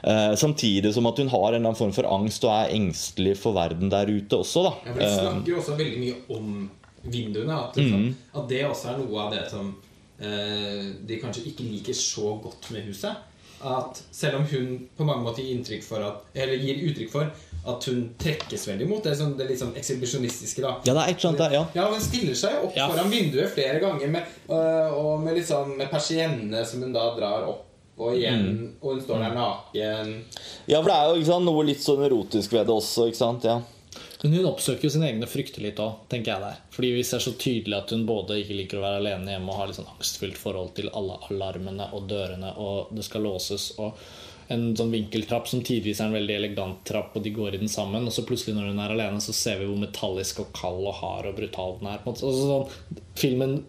[0.04, 3.38] Eh, samtidig som at hun har en eller annen form for angst og er engstelig
[3.38, 4.64] for verden der ute også.
[4.64, 6.70] da Ja, for De Eh, snakker jo også veldig mye om
[7.04, 7.56] vinduene.
[7.70, 9.76] At, liksom, at det også er noe av det som
[10.22, 13.26] eh, de kanskje ikke liker så godt med huset.
[13.62, 17.28] At selv om hun på mange måter gir, for at, eller gir uttrykk for
[17.68, 20.62] at hun trekkes veldig mot det, sånn, det litt sånn ekshibisjonistiske.
[20.64, 21.66] da Ja, det er sant, ja.
[21.76, 22.88] Ja, Hun stiller seg opp Ja.
[22.88, 27.66] foran vinduet flere ganger med, og med, liksom, med persiennene som hun da drar opp
[28.00, 28.48] og igjen.
[28.80, 30.14] Og hun står der naken.
[30.70, 33.10] ja, for det er jo ikke sant, noe litt sånn erotisk ved det også.
[33.10, 33.60] ikke sant, ja
[34.24, 36.64] Men hun oppsøker jo sine egne frykter litt òg, tenker jeg der.
[36.76, 39.62] Fordi vi ser så tydelig at hun både ikke liker å være alene hjemme og
[39.62, 43.72] har litt sånn angstfylt forhold til alle alarmene og dørene, og det skal låses.
[43.78, 44.00] og
[44.50, 47.70] en sånn vinkeltrapp som tidvis er en veldig elegant trapp, og de går i den
[47.70, 48.08] sammen.
[48.10, 50.96] Og så plutselig når hun er alene, så ser vi hvor metallisk og kald og
[50.98, 52.00] hard og brutal den er.
[52.02, 52.32] på en måte.
[52.32, 53.60] Altså, sånn, filmen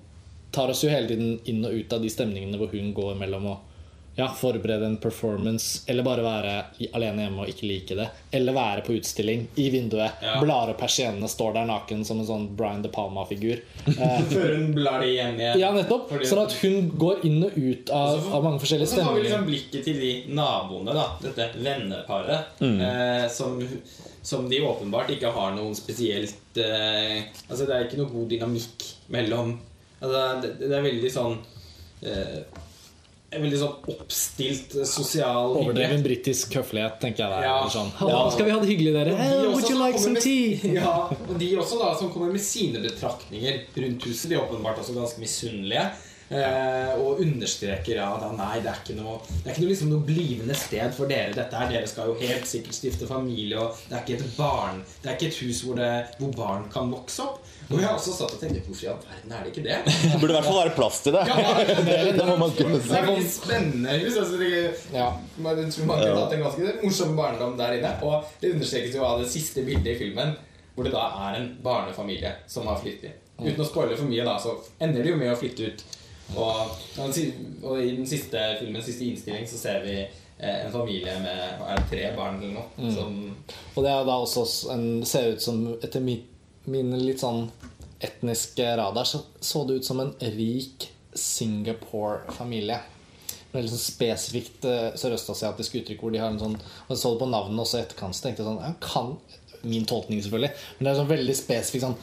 [0.57, 3.51] tar oss jo hele tiden inn og ut av de stemningene hvor hun går mellom
[3.53, 3.59] å
[4.21, 6.55] ja, forberede en performance, eller bare være
[6.99, 8.09] alene hjemme og ikke like det.
[8.37, 10.37] Eller være på utstilling i vinduet, Ja.
[10.43, 13.63] blar opp persiennene, står der naken som en sånn Brian De Palma-figur.
[14.01, 15.59] Eh, Før hun blar det igjen igjen.
[15.63, 16.11] ja, nettopp.
[16.13, 18.89] Fordi- Sånn at hun går inn og ut av, Og så- av mange Og forskjellige
[18.93, 21.07] så har vi liksom blikket til de naboene, da.
[21.23, 22.61] Dette venneparet.
[22.61, 23.57] Eh, som,
[24.23, 28.85] som de åpenbart ikke har noen spesielt eh, Altså Det er ikke noe god dynamikk
[29.17, 29.55] mellom
[30.03, 31.39] Altså Det, det er veldig sånn
[32.03, 32.43] eh,
[33.33, 37.31] en Veldig sånn oppstilt eh, sosial Overdreven britisk høflighet, tenker jeg.
[37.31, 37.47] Der.
[37.47, 37.59] Ja.
[37.71, 38.23] Sånn, Ja.
[38.35, 39.13] Skal vi ha det hyggelig, dere?
[39.15, 40.73] De Hey, også would you like some med- tea?
[40.81, 40.95] Ja,
[41.29, 44.29] og de også da som kommer med sine betraktninger rundt huset.
[44.31, 45.85] De er åpenbart også ganske misunnelige.
[46.31, 49.89] Eh, og understreker ja, da, nei, det er ikke noe Det er ikke noe, liksom,
[49.91, 51.33] noe blivende sted for dere.
[51.35, 54.79] Dette her, Dere skal jo helt sikkert stifte familie, og det er ikke et barn
[55.03, 55.89] Det er ikke et hus hvor, det,
[56.21, 57.41] hvor barn kan vokse opp.
[57.71, 59.81] Og jeg har også satt og tenkt hvorfor i all verden er det ikke det?
[59.91, 61.27] Det burde i hvert fall være plass til det.
[62.15, 64.17] det må man kunne Det er et veldig spennende hus.
[64.23, 64.65] Altså, det,
[64.95, 65.09] Ja.
[65.43, 67.93] man, jeg tror man kunne hatt en ganske morsom barndom der inne.
[68.07, 70.37] Og det understrekes jo av det siste bildet i filmen,
[70.77, 73.19] hvor det da er en barnefamilie som har flyttet.
[73.41, 75.87] Uten å spoile for mye, da, så ender det jo med å flytte ut.
[76.37, 81.41] Og, og i den siste filmens siste innstilling så ser vi eh, en familie med
[81.67, 82.93] er det, tre barn eller noe.
[82.95, 83.19] Som,
[83.75, 86.23] Og det er da også en, ser ut som Etter min,
[86.71, 87.49] min litt sånn
[88.01, 92.79] etniske radar så, så det ut som en rik Singapore-familie.
[93.51, 97.11] Med litt sånn spesifikt eh, sørøstasiatisk uttrykk hvor de har en sånn Og jeg så
[97.11, 99.17] det på navnet også i etterkant, så tenkte jeg sånn ja, kan,
[99.63, 100.51] Min tolkning, selvfølgelig.
[100.79, 101.97] Men det er sånn veldig spesifikk sånn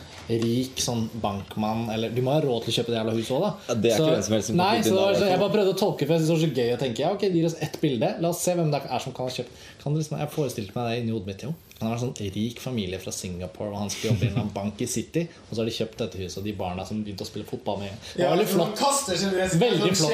[0.43, 3.45] rik sånn bankmann eller Du må ha råd til å kjøpe det jævla huset òg,
[3.45, 3.53] da.
[3.69, 5.79] Ja, det er ikke hvem som helst som Nei, så så jeg bare prøvde å
[5.79, 7.05] tolke, for jeg synes det var så gøy å tenke.
[7.05, 8.13] Ja, ok, gir oss ett bilde.
[8.23, 9.63] La oss se hvem det er som kan ha kjøpt.
[9.81, 11.47] Kan du liksom, jeg forestilte meg det inni hodet mitt.
[11.47, 14.47] jo Han har en sånn rik familie fra Singapore, og han skal jobbe i en
[14.53, 15.27] bank i City.
[15.49, 17.77] Og så har de kjøpt dette huset, og de barna som begynte å spille fotball
[17.83, 17.91] med.
[18.17, 18.79] Det var veldig flott.
[19.61, 20.13] Veldig flott.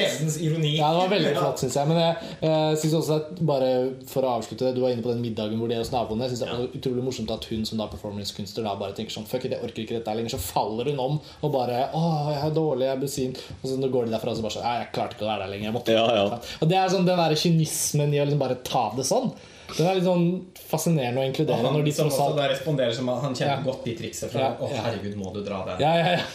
[0.81, 1.87] Ja, det var veldig flott, syns jeg.
[1.87, 3.69] Men jeg, jeg synes også at bare
[4.11, 6.27] for å avslutte det, du var inne på den middagen hvor de er hos naboene.
[6.27, 9.15] Jeg synes det er utrolig morsomt at hun som da er performancekunstner da bare tenker
[9.15, 10.35] sånn Fuck it, jeg orker ikke dette lenger.
[10.35, 12.03] Så faller hun om og bare Å,
[12.33, 13.33] jeg er dårlig, jeg er besin.
[13.61, 15.53] Og så går de derfra og så bare sånn jeg klarte ikke å være der
[15.55, 15.69] lenger.
[15.71, 16.27] Jeg måtte Ja, ja.
[16.59, 19.31] Og det er sånn den derre kynismen i å liksom bare ta det sånn.
[19.77, 20.25] Den er litt sånn
[20.69, 23.61] fascinerende og inkludere Han når de som også da responderer som han kjenner Ja.
[23.65, 24.81] godt de trikset fra Ja, Å, ja.
[24.85, 25.79] herregud, må du dra den?
[25.81, 26.25] Ja, ja, ja.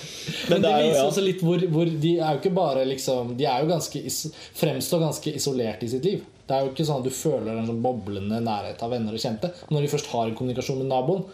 [0.49, 1.09] Men, det det, er jo- viser ja.
[1.11, 4.18] også litt hvor, hvor De er jo ikke bare liksom De er jo ganske is
[4.59, 6.24] fremstår ganske isolert i sitt liv.
[6.49, 9.20] Det er jo ikke sånn at du føler en sånn boblende nærhet av venner og
[9.20, 9.51] kjente.
[9.70, 11.24] Når de først har en kommunikasjon med naboen,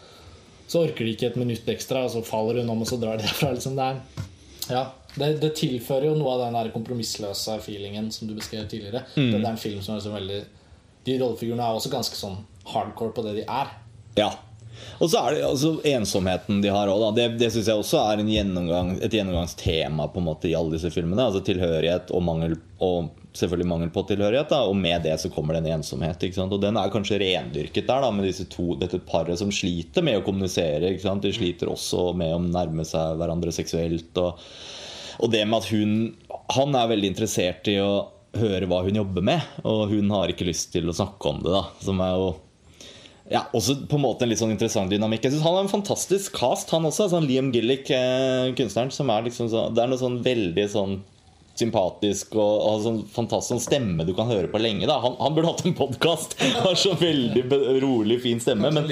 [0.67, 3.17] så orker de ikke et minutt ekstra, og så faller hun om, og så drar
[3.17, 3.53] de derfra.
[3.55, 3.77] Liksom.
[3.79, 4.25] Det, er,
[4.75, 4.83] ja,
[5.15, 9.05] det, det tilfører jo noe av den der kompromissløse feelingen som du beskrev tidligere.
[9.15, 10.41] Det, det er en film som er så veldig
[11.05, 12.41] De rollefigurene er også ganske sånn
[12.73, 13.73] hardcore på det de er.
[14.19, 14.33] Ja.
[14.99, 18.23] Og så er det altså ensomheten de har òg, Det, det syns jeg også er
[18.23, 21.29] en gjennomgang, et gjennomgangstema på en måte i alle disse filmene.
[21.29, 24.51] Altså Tilhørighet og mangel og selvfølgelig mangel på tilhørighet.
[24.53, 26.23] Da, og med det så kommer det en ensomhet.
[26.45, 30.21] Og den er kanskje rendyrket der da, med disse to, dette paret som sliter med
[30.21, 30.95] å kommunisere.
[30.95, 34.15] De sliter også med å nærme seg hverandre seksuelt.
[34.23, 34.45] Og,
[35.19, 35.97] og det med at hun
[36.55, 40.49] Han er veldig interessert i å høre hva hun jobber med, og hun har ikke
[40.49, 41.53] lyst til å snakke om det.
[41.55, 42.33] da, Som er jo
[43.33, 45.25] ja, også på en måte en litt sånn interessant dynamikk.
[45.25, 47.09] Jeg synes Han er en fantastisk cast, han også.
[47.09, 48.93] Sånn Liam Gillick, eh, kunstneren.
[48.93, 50.99] som er liksom så, Det er noe sånn veldig sånn
[51.59, 54.89] sympatisk og, og sånn fantastisk sånn stemme du kan høre på lenge.
[54.91, 54.99] Da.
[55.05, 56.37] Han, han burde hatt en podkast!
[56.65, 57.45] Har så veldig
[57.83, 58.71] rolig, fin stemme.
[58.75, 58.89] Men,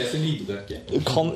[1.09, 1.33] kan,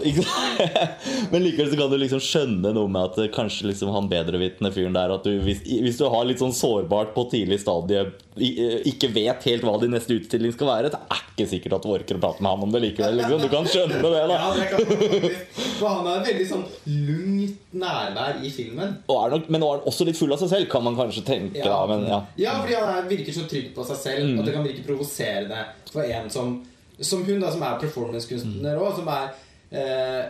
[1.33, 4.97] men likevel så kan du liksom skjønne noe med at kanskje liksom han bedrevitende fyren
[4.97, 8.07] der at du, hvis, hvis du har litt sånn sårbart på tidlig stadie
[8.37, 11.93] ikke vet helt hva din neste utstilling skal være, det er ikke sikkert at du
[11.95, 13.17] orker å prate med han om det likevel.
[13.17, 13.45] Liksom.
[13.47, 14.37] Du kan skjønne det, da.
[14.37, 15.31] Ja, det kan.
[15.79, 16.67] For han et veldig sånn
[17.09, 18.99] lungt nærvær i filmen.
[19.09, 21.63] Og er nok, men er også litt full av seg selv, kan man kanskje tenke.
[21.65, 22.19] Da, men, ja.
[22.37, 24.39] Ja, fordi han er, virker så trygg på seg selv Mm.
[24.41, 26.57] at det kan virke provoserende for en som
[27.01, 29.27] Som hun, da, som er performancekunstner òg, som er
[29.71, 30.25] eh,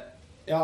[0.49, 0.61] Ja,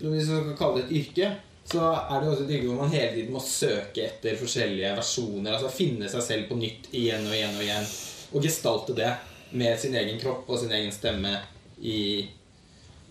[0.00, 1.28] hvis man kan kalle det et yrke,
[1.64, 5.52] så er det også et yrke hvor man hele tiden må søke etter forskjellige versjoner.
[5.54, 7.86] Altså finne seg selv på nytt igjen og igjen og igjen.
[8.34, 9.12] Og gestalte det
[9.52, 11.36] med sin egen kropp og sin egen stemme
[11.80, 12.28] i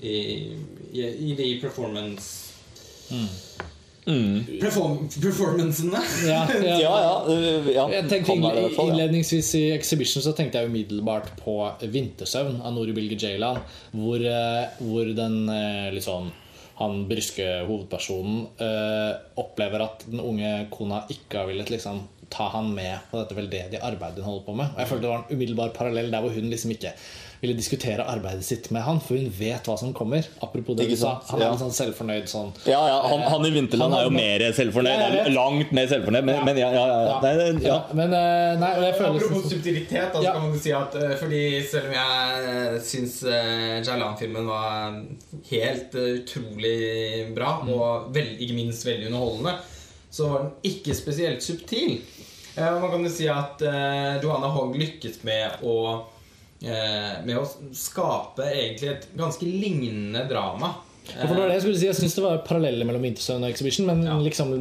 [0.03, 0.13] i,
[0.91, 2.51] i, i de performance
[4.05, 6.01] Perform, performancene.
[6.27, 6.77] Ja, ja.
[6.81, 6.93] Ja,
[7.29, 7.87] ja, ja.
[7.97, 8.67] Jeg tenkte fall, ja.
[8.83, 13.61] Innledningsvis i Exhibition så tenkte jeg umiddelbart på 'Vintersøvn' av Nori Bilge Ceylan.
[13.95, 16.31] Hvor, eh, hvor den liksom litt sånn
[16.79, 22.01] han bryske hovedpersonen øh, opplever at den unge kona ikke har villet liksom
[22.33, 24.71] ta han med på dette veldedige arbeidet hun holder på med.
[24.73, 26.95] Og jeg følte det var en umiddelbar parallell der hvor hun liksom ikke
[27.43, 30.25] ville diskutere arbeidet sitt med han, for hun vet hva som kommer.
[30.41, 31.17] Apropos det du sa.
[31.29, 31.51] Han er Ja.
[31.51, 35.17] litt sånn selvfornøyd sånn Ja, ja, han, han i Vinterland Han er jo mer selvfornøyd.
[35.19, 35.27] Ja.
[35.35, 36.23] Langt mer selvfornøyd.
[36.29, 36.43] Men, Ja.
[36.47, 37.19] men ja, ja, ja, ja.
[37.21, 37.73] Nei, det- ja.
[37.75, 37.93] ja.
[37.93, 40.31] Men eh, nei, Apropos subtilitet, da, så Ja.
[40.33, 45.03] kan man jo si at eh, fordi selv om jeg syns uh, Jailan-filmen var
[45.51, 47.69] helt eh, utrolig bra, Mm.
[47.73, 49.57] og vel, ikke minst veldig underholdende,
[50.11, 52.01] så var den ikke spesielt subtil.
[52.55, 53.59] Eh, man kan jo si at
[54.23, 56.03] Johanna Hogg lykkes med å eh,
[56.63, 57.43] Med å
[57.75, 60.69] skape egentlig et ganske lignende drama.
[61.09, 63.43] Ja, for det var det jeg skulle si Jeg syns det var paralleller mellom Wintersøen
[63.43, 64.13] og Exhibition, men Ja.
[64.23, 64.53] liksom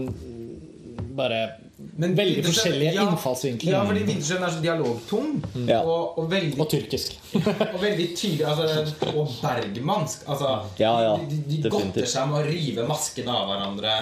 [1.15, 1.53] bare
[1.99, 3.73] Men veldig forskjellige ja, innfallsvinkler.
[3.77, 5.69] Ja, fordi Vintersjøen er så dialogtung Mm.
[5.85, 7.15] og, og veldig Og tyrkisk.
[7.75, 10.25] og veldig tydelig altså, Og bergmansk.
[10.27, 10.51] Altså,
[10.81, 13.95] Ja, ja, de, de, de godter seg med å rive maskene av hverandre.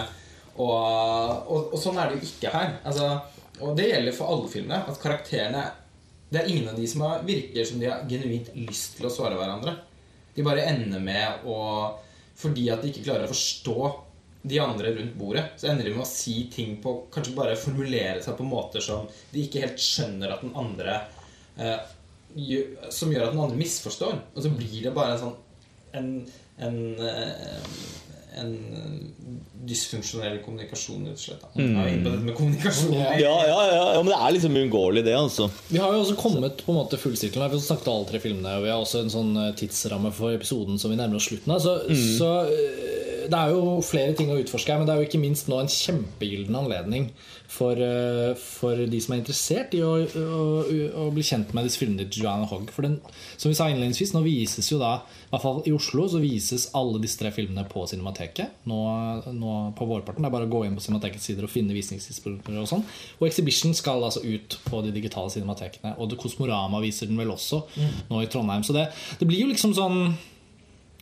[0.60, 0.70] Og,
[1.50, 2.72] og, og sånn er det jo ikke her.
[2.86, 3.10] Altså,
[3.60, 4.80] og det gjelder for alle filmene.
[4.88, 5.66] At karakterene
[6.30, 9.12] Det er ingen av de som har, virker som de har genuint lyst til å
[9.12, 9.74] svare hverandre.
[10.36, 11.58] De bare ender med å
[12.40, 13.90] Fordi at de ikke klarer å forstå
[14.48, 18.22] de andre rundt bordet, så ender de med å si ting på Kanskje bare formulere
[18.24, 19.04] seg på måter som
[19.34, 20.94] de ikke helt skjønner at den andre
[21.60, 21.82] eh,
[22.94, 24.16] Som gjør at den andre misforstår.
[24.32, 25.38] Og så blir det bare en sånn
[25.98, 26.10] En,
[26.62, 27.74] en, eh,
[28.38, 28.52] en
[29.66, 31.42] dysfunksjonell kommunikasjon, rett og slett.
[31.56, 32.94] dette med kommunikasjon.
[32.96, 33.10] Ja.
[33.20, 33.58] Ja, ja,
[33.94, 35.50] ja, men det er liksom uunngåelig, det, altså.
[35.68, 37.42] Vi har jo også kommet på en måte fullsirkelen.
[37.44, 37.52] her.
[37.52, 40.12] Vi har snakket om alle tre filmene, og vi har også en sånn eh, tidsramme
[40.16, 41.60] for episoden som vi nærmer oss slutten av.
[41.64, 41.76] Så,
[42.18, 42.99] så eh,
[43.30, 45.60] det er jo flere ting å utforske her, men det er jo ikke minst nå
[45.62, 47.10] en kjempegyllen anledning
[47.50, 50.44] for, eh, for de som er interessert i å, å,
[51.02, 52.70] å bli kjent med disse filmene til Joanna Hogg.
[52.74, 52.98] For den,
[53.34, 56.68] som vi sa innledningsvis, nå vises jo da, i hvert fall i Oslo, så vises
[56.78, 58.62] alle disse tre filmene på Cinemateket.
[58.70, 58.80] Nå,
[59.34, 60.22] nå på vårparten.
[60.22, 62.86] Det er bare å gå inn på Cinematekets sider og finne visningstidspunkter og sånn.
[63.18, 65.96] Og Exhibition skal altså ut på de digitale cinematekene.
[65.98, 67.64] Og Kosmorama viser den vel også
[68.10, 68.66] nå i Trondheim.
[68.66, 70.04] Så det, det blir jo liksom sånn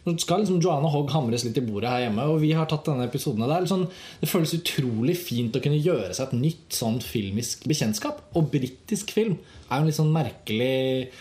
[0.09, 2.89] nå skal liksom Joanna Hogg hamres litt i bordet her hjemme, og vi har tatt
[2.89, 3.45] denne episoden.
[3.45, 3.87] Det, er sånn,
[4.23, 8.25] det føles utrolig fint å kunne gjøre seg et nytt sånn filmisk bekjentskap.
[8.39, 9.37] Og britisk film
[9.69, 11.13] er jo en litt sånn merkelig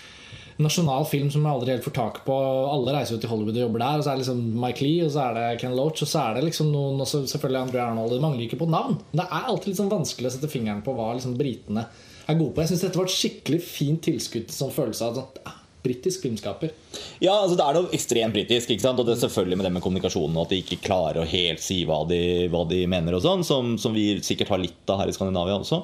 [0.58, 2.36] nasjonal film som jeg aldri helt får tak på.
[2.72, 4.00] Alle reiser jo til Hollywood og jobber der.
[4.00, 6.24] Og så er det liksom Mike Lee, og så er det Ken Loach, og så
[6.24, 8.16] er det liksom noen og så selvfølgelig Andrew Arnold.
[8.16, 8.98] Det mangler ikke på navn.
[9.12, 11.86] Men det er alltid litt sånn vanskelig å sette fingeren på hva liksom britene
[12.28, 12.64] er gode på.
[12.64, 15.57] Jeg syns dette var et skikkelig fint tilskudd til sånn følelse av at ah,
[15.88, 16.76] britisk filmskaper.
[17.24, 18.70] Ja, altså Det er noe ekstremt britisk.
[18.70, 19.00] ikke sant?
[19.00, 21.64] Og det er selvfølgelig med det med kommunikasjonen og at de ikke klarer å helt
[21.64, 22.22] si hva de,
[22.54, 25.58] hva de mener, og sånn, som, som vi sikkert har litt av her i Skandinavia
[25.58, 25.84] også.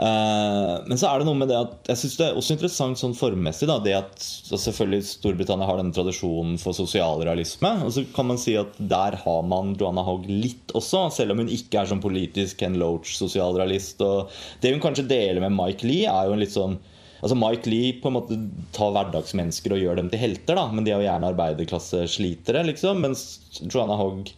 [0.00, 3.00] Uh, men så er det noe med det at jeg synes det er også interessant
[3.00, 7.74] sånn formmessig da, det at selvfølgelig Storbritannia har denne tradisjonen for sosialrealisme.
[7.84, 11.44] Og så kan man si at der har man Joanna Hogg litt også, selv om
[11.44, 14.00] hun ikke er sånn politisk Ken Loach sosialrealist.
[14.06, 14.32] Og
[14.62, 16.78] det hun kanskje deler med Mike Lee, er jo en litt sånn
[17.20, 18.36] Altså Mike Lee på en måte
[18.76, 23.02] tar hverdagsmennesker og gjør dem til helter, da, men de er jo gjerne arbeiderklasseslitere, liksom.
[23.04, 23.24] Mens
[23.62, 24.32] Joanna Hogg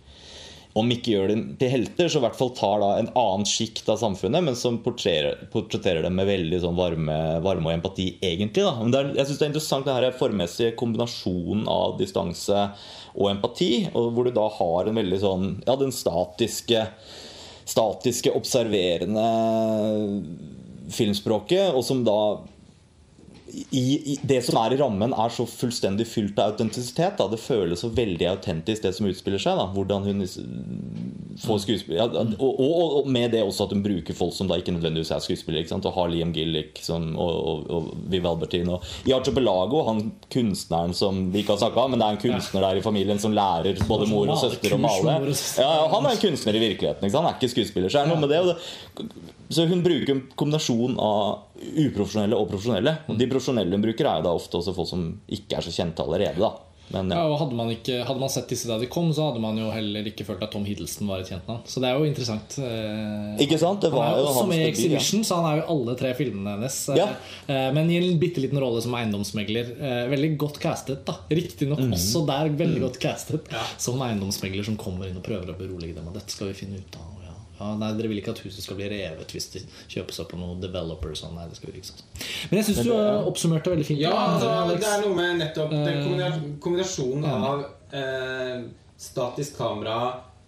[0.72, 3.91] om ikke gjør dem til helter, så i hvert fall tar da en annen sjikt
[3.93, 8.64] av samfunnet, men som portretterer, dem med veldig sånn varme, varme og empati, egentlig.
[8.64, 8.72] da.
[8.80, 12.62] Men er, jeg synes det er interessant det her formmessige kombinasjonen av distanse
[13.12, 16.87] og empati, og hvor du da har en veldig sånn Ja, den statiske
[17.68, 19.26] statiske, observerende
[20.93, 22.16] filmspråket, og som da
[23.70, 27.20] i, i, det som er i rammen, er så fullstendig fylt av autentisitet.
[27.32, 29.59] Det føles så veldig autentisk, det som utspiller seg.
[29.59, 29.66] Da.
[29.74, 30.22] Hvordan hun
[31.42, 34.57] får skuespill ja, og, og, og, med det også at hun bruker folk som da
[34.61, 35.64] ikke nødvendigvis er skuespillere.
[35.64, 35.88] Ikke sant?
[35.88, 38.78] Og har Liam Gillick som, og, og, Viv Albertine.
[38.78, 42.24] Og I Archipelago, han kunstneren som vi ikke har snakka om, men det er en
[42.24, 45.18] kunstner der i familien som lærer både mor og søster å male.
[45.61, 47.05] Ja, han er en kunstner i virkeligheten.
[47.05, 47.28] Ikke sant?
[47.28, 47.92] Han er ikke skuespiller.
[47.92, 49.40] Så er det noe med det.
[49.53, 52.96] Så hun bruker en kombinasjon av uprofesjonelle og profesjonelle.
[53.12, 55.74] Og de profesjonelle hun bruker, er jo da ofte også folk som ikke er så
[55.74, 56.40] kjente allerede.
[56.42, 56.53] da
[56.92, 57.22] men, ja.
[57.22, 59.57] Ja, og hadde man, ikke, hadde man, sett disse da de kom, så hadde man
[59.57, 61.62] jo heller ikke følt at Tom Hiddleston var et kjent navn.
[61.68, 62.57] Så det er jo interessant.
[62.61, 63.80] Eh, ikke sant?
[63.84, 65.28] Det var han er jo også med i Exhibition, ja.
[65.28, 66.78] så han er jo i alle tre filmene hennes.
[66.98, 67.09] Ja.
[67.46, 69.72] Eh, men i en bitte liten rolle som eiendomsmegler.
[69.78, 71.16] Eh, veldig godt castet, da.
[71.32, 71.96] Riktignok mm.
[71.96, 72.86] også der veldig mm.
[72.88, 73.53] godt castet.
[73.80, 76.12] Som eiendomsmegler som kommer inn og prøver å berolige dem.
[76.12, 77.21] Og dette skal vi finne ut av
[77.62, 80.40] ja, nei, Dere vil ikke at huset skal bli revet hvis det kjøpes opp av
[80.42, 81.14] noen developer.
[81.18, 81.36] Sånn.
[81.38, 82.06] Nei, det skal vi ikke sånn.
[82.50, 84.02] Men jeg syns du har oppsummert det veldig fint.
[84.02, 87.62] Ja, altså, det er noe med nettopp den eh, kombinasjonen av
[87.94, 88.64] eh,
[89.02, 89.98] statisk kamera,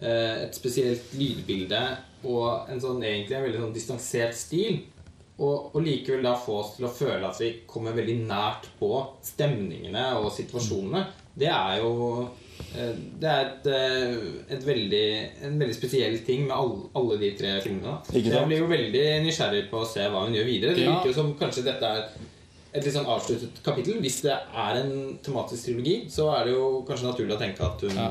[0.01, 1.85] eh, et spesielt lydbilde
[2.25, 4.83] og en sånn egentlig en veldig sånn distansert stil.
[5.35, 8.91] Og, og, likevel da få oss til å føle at vi kommer veldig nært på
[9.27, 11.09] stemningene og situasjonene.
[11.35, 12.29] Det er jo
[12.75, 14.15] det er et, eh,
[14.57, 15.07] et veldig,
[15.47, 17.97] en veldig spesiell ting med alle, alle de tre filmene.
[18.13, 20.75] Jeg blir jo veldig nysgjerrig på å se hva hun gjør videre.
[20.77, 22.09] Det virker jo som kanskje dette er
[22.75, 24.01] et litt sånn avsluttet kapittel.
[24.03, 27.87] Hvis det er en tematisk trilogi, så er det jo kanskje naturlig å tenke at
[27.87, 28.09] hun ja.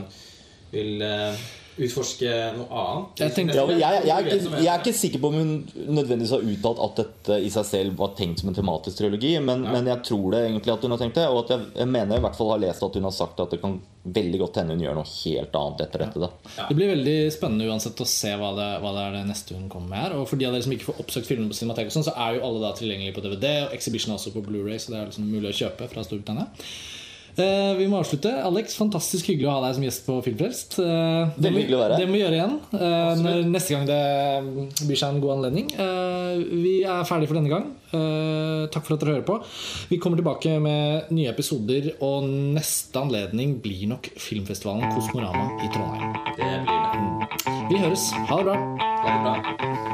[0.71, 1.43] vil uh,
[1.77, 3.21] utforske noe annet.
[3.23, 6.33] Jeg, tenkte, ja, jeg, jeg, er ikke, jeg, er ikke, sikker på om hun nødvendigvis
[6.35, 9.73] har uttalt at dette i seg selv var tenkt som en tematisk trilogi, men, ja.
[9.73, 11.25] men jeg tror det egentlig at hun har tenkt det.
[11.31, 13.61] Og at jeg, mener i hvert fall har lest at hun har sagt at det
[13.63, 16.31] kan veldig godt hende hun gjør noe helt annet etter dette.
[16.57, 16.69] Ja.
[16.69, 19.69] Det blir veldig spennende uansett å se hva det, hva det, er det neste hun
[19.71, 20.17] kommer med her.
[20.19, 22.47] Og for de av dere som ikke får oppsøkt filmene på Cinematek, så er jo
[22.49, 25.53] alle da tilgjengelige på DVD, og Exhibition også på Blu-ray, så det er liksom mulig
[25.53, 26.51] å kjøpe fra Storbritannia.
[27.33, 28.29] Eh, vi må avslutte.
[28.45, 30.77] Alex, fantastisk hyggelig å ha deg som gjest på Filmfrelst.
[30.77, 31.63] hyggelig det, må,
[31.97, 34.01] det må vi gjøre igjen uh, når, neste gang det
[34.89, 35.71] byr seg en god anledning.
[36.63, 37.71] Vi er ferdige for denne gang.
[38.73, 39.39] Takk for at dere hører på.
[39.89, 46.13] Vi kommer tilbake med nye episoder, og neste anledning blir nok filmfestivalen Kosmorama i Trondheim.
[46.37, 47.59] Det blir det.
[47.73, 48.09] Vi høres.
[48.29, 48.61] Ha det bra.
[49.03, 49.92] Ha det bra.